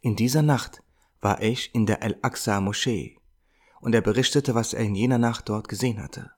in 0.00 0.16
dieser 0.16 0.42
Nacht 0.42 0.82
war 1.20 1.40
ich 1.40 1.72
in 1.74 1.86
der 1.86 2.02
Al-Aqsa-Moschee, 2.02 3.18
und 3.80 3.94
er 3.94 4.00
berichtete, 4.00 4.56
was 4.56 4.72
er 4.72 4.82
in 4.82 4.96
jener 4.96 5.18
Nacht 5.18 5.48
dort 5.48 5.68
gesehen 5.68 6.02
hatte. 6.02 6.32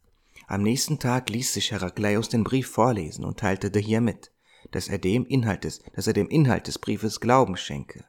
Am 0.48 0.62
nächsten 0.62 0.98
Tag 0.98 1.30
ließ 1.30 1.54
sich 1.54 1.70
Herakleios 1.70 2.28
den 2.28 2.44
Brief 2.44 2.68
vorlesen 2.68 3.24
und 3.24 3.38
teilte 3.38 3.78
hier 3.78 4.00
mit, 4.00 4.32
dass 4.70 4.88
er 4.88 4.98
dem 4.98 5.24
Inhalt 5.26 5.64
des, 5.64 5.80
dass 5.94 6.06
er 6.06 6.12
dem 6.12 6.28
Inhalt 6.28 6.66
des 6.66 6.78
Briefes 6.78 7.20
Glauben 7.20 7.56
schenke 7.56 8.04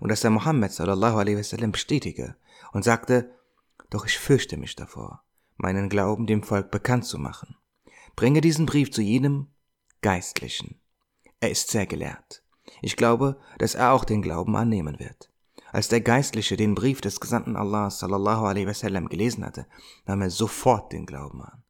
und 0.00 0.10
dass 0.10 0.24
er 0.24 0.30
Mohammed 0.30 0.72
sallallahu 0.72 1.18
alaihi 1.18 1.38
wasallam 1.38 1.72
bestätige 1.72 2.36
und 2.72 2.84
sagte, 2.84 3.34
doch 3.90 4.06
ich 4.06 4.18
fürchte 4.18 4.56
mich 4.56 4.76
davor, 4.76 5.22
meinen 5.58 5.88
Glauben 5.88 6.26
dem 6.26 6.42
Volk 6.42 6.70
bekannt 6.70 7.04
zu 7.04 7.18
machen. 7.18 7.56
Bringe 8.16 8.40
diesen 8.40 8.66
Brief 8.66 8.90
zu 8.90 9.02
jedem 9.02 9.48
Geistlichen. 10.00 10.80
Er 11.40 11.50
ist 11.50 11.70
sehr 11.70 11.86
gelehrt. 11.86 12.42
Ich 12.80 12.96
glaube, 12.96 13.38
dass 13.58 13.74
er 13.74 13.92
auch 13.92 14.04
den 14.04 14.22
Glauben 14.22 14.56
annehmen 14.56 14.98
wird. 14.98 15.30
Als 15.70 15.88
der 15.88 16.00
Geistliche 16.00 16.56
den 16.56 16.74
Brief 16.74 17.00
des 17.00 17.20
Gesandten 17.20 17.56
Allah 17.56 17.90
sallallahu 17.90 18.46
alaihi 18.46 18.66
wasallam 18.66 19.08
gelesen 19.08 19.44
hatte, 19.44 19.66
nahm 20.06 20.22
er 20.22 20.30
sofort 20.30 20.92
den 20.92 21.04
Glauben 21.04 21.42
an. 21.42 21.62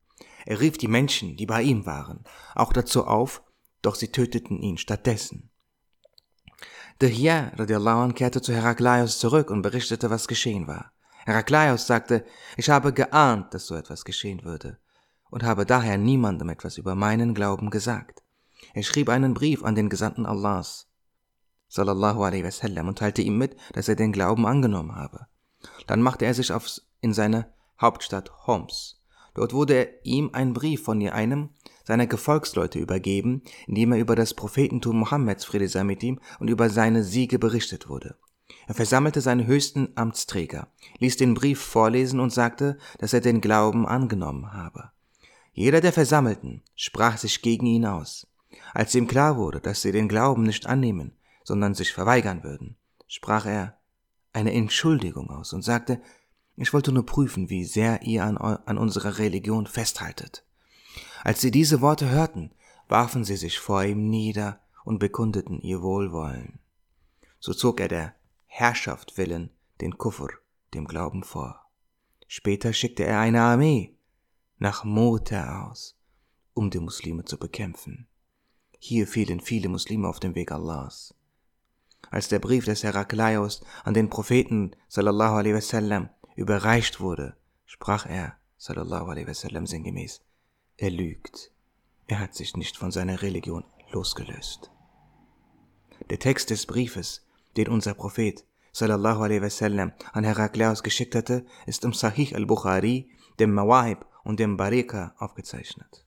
Er 0.46 0.61
rief 0.61 0.79
die 0.79 0.88
Menschen, 0.88 1.37
die 1.37 1.46
bei 1.46 1.62
ihm 1.62 1.85
waren, 1.85 2.24
auch 2.55 2.72
dazu 2.72 3.07
auf, 3.07 3.42
doch 3.83 3.94
sie 3.94 4.12
töteten 4.12 4.61
ihn 4.61 4.79
stattdessen. 4.79 5.51
Dehya 7.01 7.53
radiallahu 7.57 8.01
anh 8.01 8.14
kehrte 8.14 8.42
zu 8.42 8.53
Herakleios 8.53 9.18
zurück 9.18 9.51
und 9.51 9.62
berichtete, 9.62 10.11
was 10.11 10.27
geschehen 10.27 10.66
war. 10.66 10.92
Herakleios 11.29 11.87
sagte, 11.87 12.25
ich 12.57 12.71
habe 12.71 12.95
geahnt, 12.95 13.53
dass 13.53 13.67
so 13.67 13.75
etwas 13.75 14.07
geschehen 14.07 14.45
würde 14.45 14.79
und 15.29 15.43
habe 15.43 15.67
daher 15.67 15.99
niemandem 15.99 16.49
etwas 16.49 16.79
über 16.79 16.95
meinen 16.95 17.35
Glauben 17.35 17.69
gesagt. 17.69 18.23
Er 18.73 18.83
schrieb 18.83 19.11
einen 19.11 19.35
Brief 19.35 19.62
an 19.62 19.75
den 19.75 19.91
Gesandten 19.91 20.25
Allahs, 20.25 20.88
sallallahu 21.69 22.23
alaihi 22.23 22.45
wasallam, 22.45 22.88
und 22.88 22.99
teilte 22.99 23.21
ihm 23.21 23.37
mit, 23.37 23.57
dass 23.75 23.88
er 23.88 23.97
den 23.97 24.11
Glauben 24.12 24.47
angenommen 24.47 24.97
habe. 24.97 25.27
Dann 25.87 26.01
machte 26.01 26.25
er 26.25 26.33
sich 26.33 26.51
auf 26.51 26.67
in 27.03 27.12
seine 27.12 27.53
Hauptstadt 27.79 28.47
Homs. 28.47 29.03
Dort 29.35 29.53
wurde 29.53 29.91
ihm 30.05 30.31
ein 30.33 30.55
Brief 30.55 30.83
von 30.85 31.07
einem 31.07 31.51
seiner 31.85 32.07
Gefolgsleute 32.07 32.79
übergeben, 32.79 33.43
in 33.67 33.75
dem 33.75 33.93
er 33.93 33.99
über 33.99 34.17
das 34.17 34.33
Prophetentum 34.33 34.99
Mohammeds, 35.01 35.45
Friede 35.45 35.69
sei 35.69 35.85
mit 35.85 36.03
ihm, 36.03 36.21
und 36.41 36.49
über 36.49 36.71
seine 36.71 37.05
Siege 37.05 37.38
berichtet 37.38 37.91
wurde. 37.91 38.17
Er 38.66 38.74
versammelte 38.74 39.20
seine 39.20 39.46
höchsten 39.46 39.88
Amtsträger, 39.94 40.68
ließ 40.98 41.16
den 41.16 41.34
Brief 41.34 41.61
vorlesen 41.61 42.20
und 42.20 42.32
sagte, 42.32 42.78
dass 42.98 43.12
er 43.12 43.20
den 43.20 43.40
Glauben 43.40 43.87
angenommen 43.87 44.52
habe. 44.52 44.90
Jeder 45.52 45.80
der 45.80 45.92
Versammelten 45.92 46.62
sprach 46.76 47.18
sich 47.18 47.42
gegen 47.42 47.66
ihn 47.66 47.87
aus. 47.87 48.26
Als 48.74 48.94
ihm 48.94 49.06
klar 49.06 49.37
wurde, 49.37 49.61
dass 49.61 49.82
sie 49.82 49.92
den 49.92 50.08
Glauben 50.08 50.42
nicht 50.42 50.66
annehmen, 50.66 51.16
sondern 51.44 51.74
sich 51.74 51.92
verweigern 51.92 52.44
würden, 52.44 52.76
sprach 53.06 53.46
er 53.46 53.78
eine 54.32 54.52
Entschuldigung 54.52 55.30
aus 55.30 55.52
und 55.52 55.62
sagte, 55.62 56.00
ich 56.56 56.72
wollte 56.72 56.92
nur 56.92 57.06
prüfen, 57.06 57.50
wie 57.50 57.64
sehr 57.64 58.02
ihr 58.02 58.24
an, 58.24 58.37
an 58.37 58.78
unserer 58.78 59.18
Religion 59.18 59.66
festhaltet. 59.66 60.44
Als 61.24 61.40
sie 61.40 61.50
diese 61.50 61.80
Worte 61.80 62.11
hörten, 62.11 62.52
warfen 62.88 63.24
sie 63.24 63.37
sich 63.37 63.58
vor 63.58 63.82
ihm 63.84 64.08
nieder 64.08 64.61
und 64.84 64.98
bekundeten 64.98 65.61
ihr 65.61 65.82
Wohlwollen. 65.82 66.58
So 67.40 67.54
zog 67.54 67.80
er 67.80 67.88
der 67.88 68.14
Herrschaft 68.48 69.16
willen 69.16 69.50
den 69.80 69.96
Kuffer, 69.96 70.28
dem 70.74 70.87
Glauben 70.87 71.22
vor. 71.22 71.64
Später 72.26 72.72
schickte 72.72 73.04
er 73.04 73.20
eine 73.20 73.42
Armee 73.42 73.94
nach 74.58 74.82
Mota 74.84 75.68
aus, 75.68 75.96
um 76.54 76.70
die 76.70 76.80
Muslime 76.80 77.24
zu 77.24 77.38
bekämpfen. 77.38 78.08
Hier 78.80 79.06
fielen 79.06 79.40
viele 79.40 79.68
Muslime 79.68 80.08
auf 80.08 80.18
dem 80.18 80.34
Weg 80.34 80.50
Allahs. 80.50 81.14
Als 82.11 82.28
der 82.28 82.38
Brief 82.38 82.64
des 82.64 82.82
Herakleios 82.82 83.62
an 83.84 83.94
den 83.94 84.11
Propheten 84.11 84.74
sallallahu 84.88 85.37
alaihi 85.37 85.54
wasallam 85.54 86.11
überreicht 86.37 87.00
wurde, 87.00 87.37
sprach 87.66 88.06
er 88.06 88.37
sallallahu 88.56 89.06
alaihi 89.11 89.28
wasallam 89.28 89.66
sinngemäß: 89.66 90.22
Er 90.76 90.90
lügt. 90.90 91.52
Er 92.06 92.20
hat 92.20 92.34
sich 92.34 92.56
nicht 92.56 92.76
von 92.76 92.90
seiner 92.90 93.20
Religion 93.22 93.64
losgelöst. 93.90 94.70
Der 96.08 96.18
Text 96.18 96.50
des 96.50 96.64
Briefes, 96.66 97.26
den 97.59 97.68
unser 97.68 97.92
Prophet 97.94 98.44
sallallahu 98.73 99.23
alaihi 99.23 99.42
wasallam 99.42 99.92
an 100.12 100.25
Herakleios 100.25 100.83
geschickt 100.83 101.14
hatte, 101.14 101.44
ist 101.66 101.85
im 101.85 101.92
Sahih 101.92 102.35
al-Bukhari, 102.35 103.11
dem 103.38 103.53
Mawahib 103.53 104.07
und 104.25 104.40
dem 104.40 104.57
Barika 104.57 105.14
aufgezeichnet. 105.18 106.07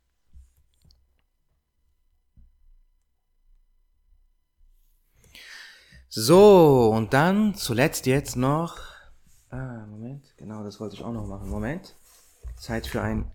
So, 6.10 6.92
und 6.94 7.14
dann 7.14 7.56
zuletzt 7.56 8.06
jetzt 8.06 8.36
noch. 8.36 8.78
Ah, 9.50 9.86
Moment, 9.88 10.34
genau, 10.38 10.64
das 10.64 10.80
wollte 10.80 10.96
ich 10.96 11.04
auch 11.04 11.14
noch 11.14 11.28
machen. 11.28 11.50
Moment. 11.50 11.96
Zeit 12.58 12.86
für 12.86 13.02
ein 13.02 13.32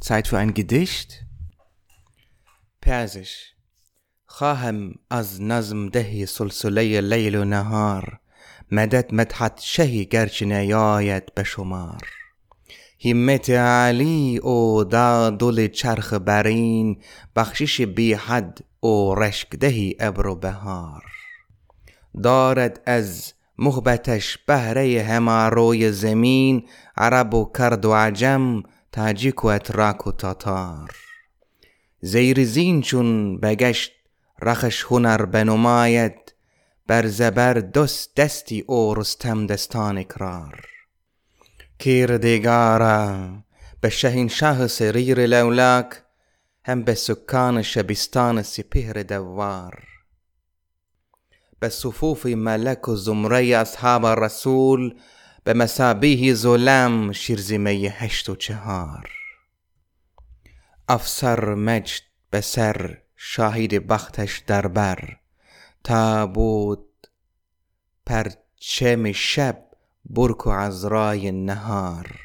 Zeit 0.00 0.28
für 0.28 0.38
ein 0.38 0.54
Gedicht. 0.54 1.24
Persisch. 2.80 3.53
خواهم 4.36 4.94
از 5.10 5.42
نظم 5.42 5.88
دهی 5.88 6.26
سلسله 6.26 7.00
لیل 7.00 7.34
و 7.34 7.44
نهار 7.44 8.18
مدد 8.72 9.14
مدحت 9.14 9.60
شهی 9.62 10.04
گرچه 10.04 10.46
نیاید 10.46 11.34
به 11.34 11.44
شمار. 11.44 12.08
همت 13.04 13.50
علی 13.50 14.38
او 14.42 14.84
دا 14.84 15.30
دل 15.30 15.68
چرخ 15.68 16.12
برین 16.12 16.96
بخشش 17.36 17.80
بی 17.80 18.14
حد 18.14 18.58
او 18.80 19.14
رشک 19.14 19.50
دهی 19.50 19.96
ابر 20.00 20.26
و 20.26 20.34
بهار. 20.34 21.02
دارد 22.22 22.80
از 22.86 23.32
محبتش 23.58 24.38
بهره 24.46 25.02
هماروی 25.08 25.92
زمین 25.92 26.68
عرب 26.96 27.34
و 27.34 27.52
کرد 27.58 27.84
و 27.84 27.92
عجم 27.92 28.62
تاجیک 28.92 29.44
و 29.44 29.48
اتراک 29.48 30.06
و 30.06 30.12
تاتار. 30.12 30.90
زیر 32.00 32.44
زین 32.44 32.82
چون 32.82 33.40
بگشت 33.40 33.93
رخش 34.44 34.84
هنر 34.84 35.24
بنماید 35.24 36.34
بر 36.86 37.06
زبر 37.06 37.54
دست 37.54 38.14
دستی 38.16 38.64
او 38.66 38.94
رستم 38.94 39.46
دستان 39.46 39.98
اکرار. 39.98 40.66
کردگارا 41.78 43.28
به 43.80 43.88
شهنشاه 43.88 44.66
سریر 44.66 45.26
لولاک 45.26 46.02
هم 46.64 46.82
به 46.82 46.94
سکان 46.94 47.62
شبستان 47.62 48.42
سپهر 48.42 49.02
دوار. 49.02 49.82
به 51.60 51.68
صفوف 51.68 52.26
ملک 52.26 52.88
و 52.88 52.96
زمره 52.96 53.46
اصحاب 53.46 54.06
رسول 54.06 54.94
به 55.44 55.54
مسابیه 55.54 56.34
ظلم 56.34 57.12
شیرزیمه 57.12 57.70
هشت 57.70 58.28
و 58.28 58.36
چهار. 58.36 59.10
افسر 60.88 61.54
مجد 61.54 62.02
به 62.30 62.40
سر 62.40 63.03
شاهد 63.23 63.87
بختش 63.87 64.43
در 64.47 64.67
بر 64.67 65.19
تا 65.83 66.27
بود 66.27 67.07
پرچم 68.05 69.11
شب 69.11 69.65
برک 70.05 70.47
و 70.47 70.49
عذرای 70.49 71.31
نهار 71.31 72.19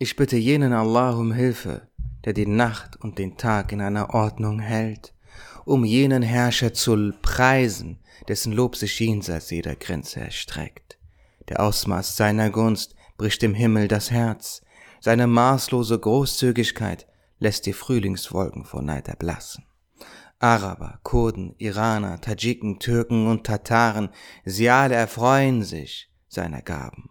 Ich 0.00 0.14
bitte 0.14 0.36
jenen 0.36 0.72
Allah 0.72 1.18
um 1.18 1.32
Hilfe, 1.32 1.88
der 2.24 2.32
die 2.32 2.46
Nacht 2.46 2.94
und 3.00 3.18
den 3.18 3.36
Tag 3.36 3.72
in 3.72 3.80
einer 3.80 4.14
Ordnung 4.14 4.60
hält, 4.60 5.12
um 5.64 5.84
jenen 5.84 6.22
Herrscher 6.22 6.72
zu 6.72 7.12
preisen, 7.20 7.98
dessen 8.28 8.52
Lob 8.52 8.76
sich 8.76 9.00
jenseits 9.00 9.50
jeder 9.50 9.74
Grenze 9.74 10.20
erstreckt. 10.20 10.98
Der 11.48 11.60
Ausmaß 11.60 12.16
seiner 12.16 12.50
Gunst 12.50 12.94
bricht 13.16 13.42
dem 13.42 13.54
Himmel 13.54 13.88
das 13.88 14.12
Herz, 14.12 14.62
seine 15.00 15.26
maßlose 15.26 15.98
Großzügigkeit 15.98 17.06
lässt 17.43 17.65
die 17.65 17.73
Frühlingswolken 17.73 18.63
vor 18.63 18.81
Neid 18.81 19.09
erblassen. 19.09 19.65
Araber, 20.39 20.99
Kurden, 21.03 21.55
Iraner, 21.57 22.21
Tadschiken, 22.21 22.79
Türken 22.79 23.27
und 23.27 23.45
Tataren, 23.45 24.09
sie 24.45 24.69
alle 24.69 24.95
erfreuen 24.95 25.61
sich 25.61 26.09
seiner 26.29 26.61
Gaben. 26.61 27.09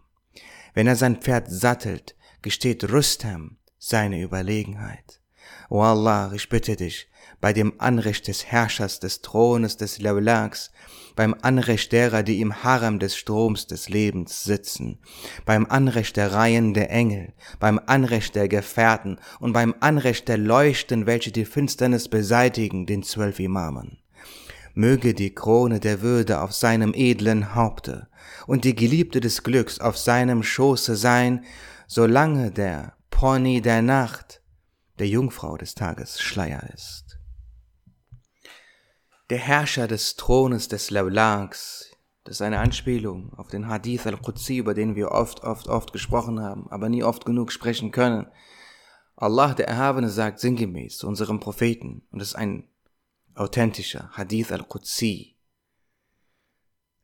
Wenn 0.73 0.87
er 0.87 0.95
sein 0.95 1.17
Pferd 1.17 1.49
sattelt, 1.49 2.15
gesteht 2.41 2.91
Rustam 2.91 3.57
seine 3.77 4.21
Überlegenheit. 4.21 5.21
O 5.69 5.81
Allah, 5.81 6.31
ich 6.33 6.49
bitte 6.49 6.75
dich, 6.75 7.07
bei 7.41 7.53
dem 7.53 7.73
Anrecht 7.77 8.27
des 8.27 8.45
Herrschers 8.45 8.99
des 8.99 9.21
Thrones 9.21 9.77
des 9.77 9.99
Laulaks, 9.99 10.71
beim 11.15 11.35
Anrecht 11.41 11.91
derer, 11.91 12.23
die 12.23 12.41
im 12.41 12.63
Harem 12.63 12.99
des 12.99 13.15
Stroms 13.15 13.67
des 13.67 13.89
Lebens 13.89 14.43
sitzen, 14.43 14.99
beim 15.45 15.65
Anrecht 15.65 16.17
der 16.17 16.31
Reihen 16.31 16.73
der 16.73 16.89
Engel, 16.89 17.33
beim 17.59 17.79
Anrecht 17.85 18.35
der 18.35 18.47
Gefährten 18.47 19.19
und 19.39 19.53
beim 19.53 19.75
Anrecht 19.79 20.27
der 20.27 20.37
Leuchten, 20.37 21.05
welche 21.05 21.31
die 21.31 21.45
Finsternis 21.45 22.07
beseitigen, 22.07 22.85
den 22.85 23.03
zwölf 23.03 23.39
Imamen. 23.39 23.99
Möge 24.75 25.13
die 25.13 25.35
Krone 25.35 25.79
der 25.79 26.01
Würde 26.01 26.41
auf 26.41 26.53
seinem 26.53 26.93
edlen 26.95 27.53
Haupte 27.53 28.07
und 28.47 28.63
die 28.63 28.75
Geliebte 28.75 29.19
des 29.19 29.43
Glücks 29.43 29.79
auf 29.79 29.97
seinem 29.97 30.41
Schoße 30.41 30.95
sein, 30.95 31.43
solange 31.87 32.51
der 32.51 32.93
Pony 33.11 33.61
der 33.61 33.83
Nacht 33.83 34.41
der 34.99 35.07
Jungfrau 35.07 35.57
des 35.57 35.75
Tages 35.75 36.21
Schleier 36.21 36.69
ist. 36.73 37.19
Der 39.29 39.39
Herrscher 39.39 39.87
des 39.87 40.15
Thrones 40.15 40.67
des 40.67 40.91
Laulaks, 40.91 41.91
das 42.23 42.35
ist 42.35 42.41
eine 42.41 42.59
Anspielung 42.59 43.33
auf 43.33 43.47
den 43.47 43.67
Hadith 43.67 44.05
al-Qudsi, 44.05 44.57
über 44.57 44.73
den 44.73 44.95
wir 44.95 45.11
oft, 45.11 45.43
oft, 45.43 45.67
oft 45.67 45.91
gesprochen 45.91 46.39
haben, 46.39 46.69
aber 46.69 46.89
nie 46.89 47.03
oft 47.03 47.25
genug 47.25 47.51
sprechen 47.51 47.91
können. 47.91 48.27
Allah, 49.15 49.53
der 49.53 49.67
Erhabene, 49.67 50.09
sagt 50.09 50.39
sinngemäß 50.39 50.97
zu 50.97 51.07
unserem 51.07 51.39
Propheten, 51.39 52.07
und 52.11 52.19
das 52.19 52.29
ist 52.29 52.35
ein 52.35 52.67
authentischer 53.35 54.09
Hadith 54.13 54.51
al-Qudsi, 54.51 55.33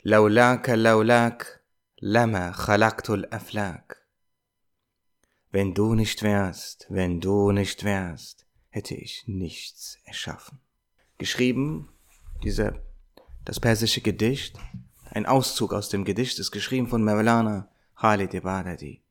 Laulaka 0.04 0.75
laulak, 0.75 1.62
lama 2.02 2.54
khalaqtul 2.54 3.25
aflak. 3.32 3.98
Wenn 5.51 5.73
du 5.73 5.95
nicht 5.95 6.21
wärst, 6.21 6.85
wenn 6.89 7.19
du 7.21 7.51
nicht 7.51 7.83
wärst, 7.83 8.45
hätte 8.69 8.93
ich 8.93 9.23
nichts 9.25 9.97
erschaffen. 10.05 10.59
Geschrieben, 11.17 11.89
dieser, 12.43 12.75
das 13.45 13.59
persische 13.59 14.01
Gedicht, 14.01 14.59
ein 15.09 15.25
Auszug 15.25 15.73
aus 15.73 15.89
dem 15.89 16.05
Gedicht 16.05 16.38
ist 16.38 16.51
geschrieben 16.51 16.88
von 16.88 17.03
Mawlana 17.03 17.67
Khalid 17.95 18.35
Ibadadi, 18.35 19.01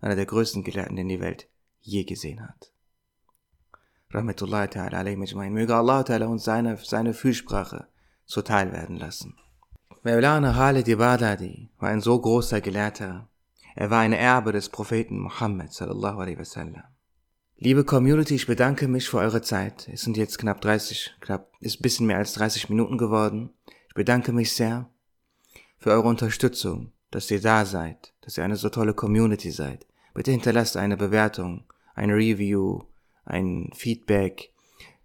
einer 0.00 0.16
der 0.16 0.26
größten 0.26 0.64
Gelehrten, 0.64 0.96
den 0.96 1.08
die 1.08 1.20
Welt 1.20 1.48
je 1.80 2.02
gesehen 2.02 2.42
hat. 2.42 2.72
Rahmatullahi 4.10 4.66
ta'ala 4.66 4.98
alayhi 4.98 5.16
majma'in. 5.16 5.50
Möge 5.50 5.76
Allah 5.76 6.00
ta'ala 6.00 6.26
uns 6.26 6.42
seine, 6.42 6.76
seine 6.78 7.14
Fühlsprache 7.14 7.86
zuteil 8.26 8.72
werden 8.72 8.96
lassen. 8.96 9.36
Mawlana 10.02 10.54
Khalid 10.54 10.88
Ibadadi 10.88 11.70
war 11.78 11.90
ein 11.90 12.00
so 12.00 12.20
großer 12.20 12.60
Gelehrter, 12.60 13.28
er 13.80 13.90
war 13.90 14.00
ein 14.00 14.12
Erbe 14.12 14.50
des 14.50 14.70
Propheten 14.70 15.20
Muhammad 15.20 15.72
sallallahu 15.72 16.18
alaihi 16.18 16.36
wasallam. 16.40 16.82
Liebe 17.58 17.84
Community, 17.84 18.34
ich 18.34 18.48
bedanke 18.48 18.88
mich 18.88 19.08
für 19.08 19.18
eure 19.18 19.40
Zeit. 19.40 19.86
Es 19.86 20.00
sind 20.00 20.16
jetzt 20.16 20.36
knapp 20.36 20.60
30, 20.60 21.14
knapp, 21.20 21.52
ist 21.60 21.80
bisschen 21.80 22.08
mehr 22.08 22.16
als 22.16 22.32
30 22.32 22.70
Minuten 22.70 22.98
geworden. 22.98 23.50
Ich 23.86 23.94
bedanke 23.94 24.32
mich 24.32 24.52
sehr 24.52 24.90
für 25.78 25.92
eure 25.92 26.08
Unterstützung, 26.08 26.90
dass 27.12 27.30
ihr 27.30 27.40
da 27.40 27.64
seid, 27.64 28.14
dass 28.22 28.36
ihr 28.36 28.42
eine 28.42 28.56
so 28.56 28.68
tolle 28.68 28.94
Community 28.94 29.52
seid. 29.52 29.86
Bitte 30.12 30.32
hinterlasst 30.32 30.76
eine 30.76 30.96
Bewertung, 30.96 31.62
ein 31.94 32.10
Review, 32.10 32.80
ein 33.26 33.70
Feedback. 33.76 34.52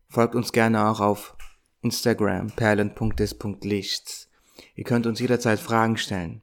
Folgt 0.09 0.33
uns 0.33 0.51
gerne 0.51 0.87
auch 0.87 0.99
auf 0.99 1.37
Instagram 1.81 2.47
perlen.des.lichts. 2.47 4.29
Ihr 4.73 4.83
könnt 4.83 5.05
uns 5.05 5.19
jederzeit 5.19 5.59
Fragen 5.59 5.97
stellen 5.97 6.41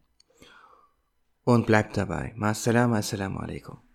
und 1.45 1.67
bleibt 1.67 1.97
dabei. 1.97 2.35
Assalamu 2.95 3.39
alaikum. 3.39 3.90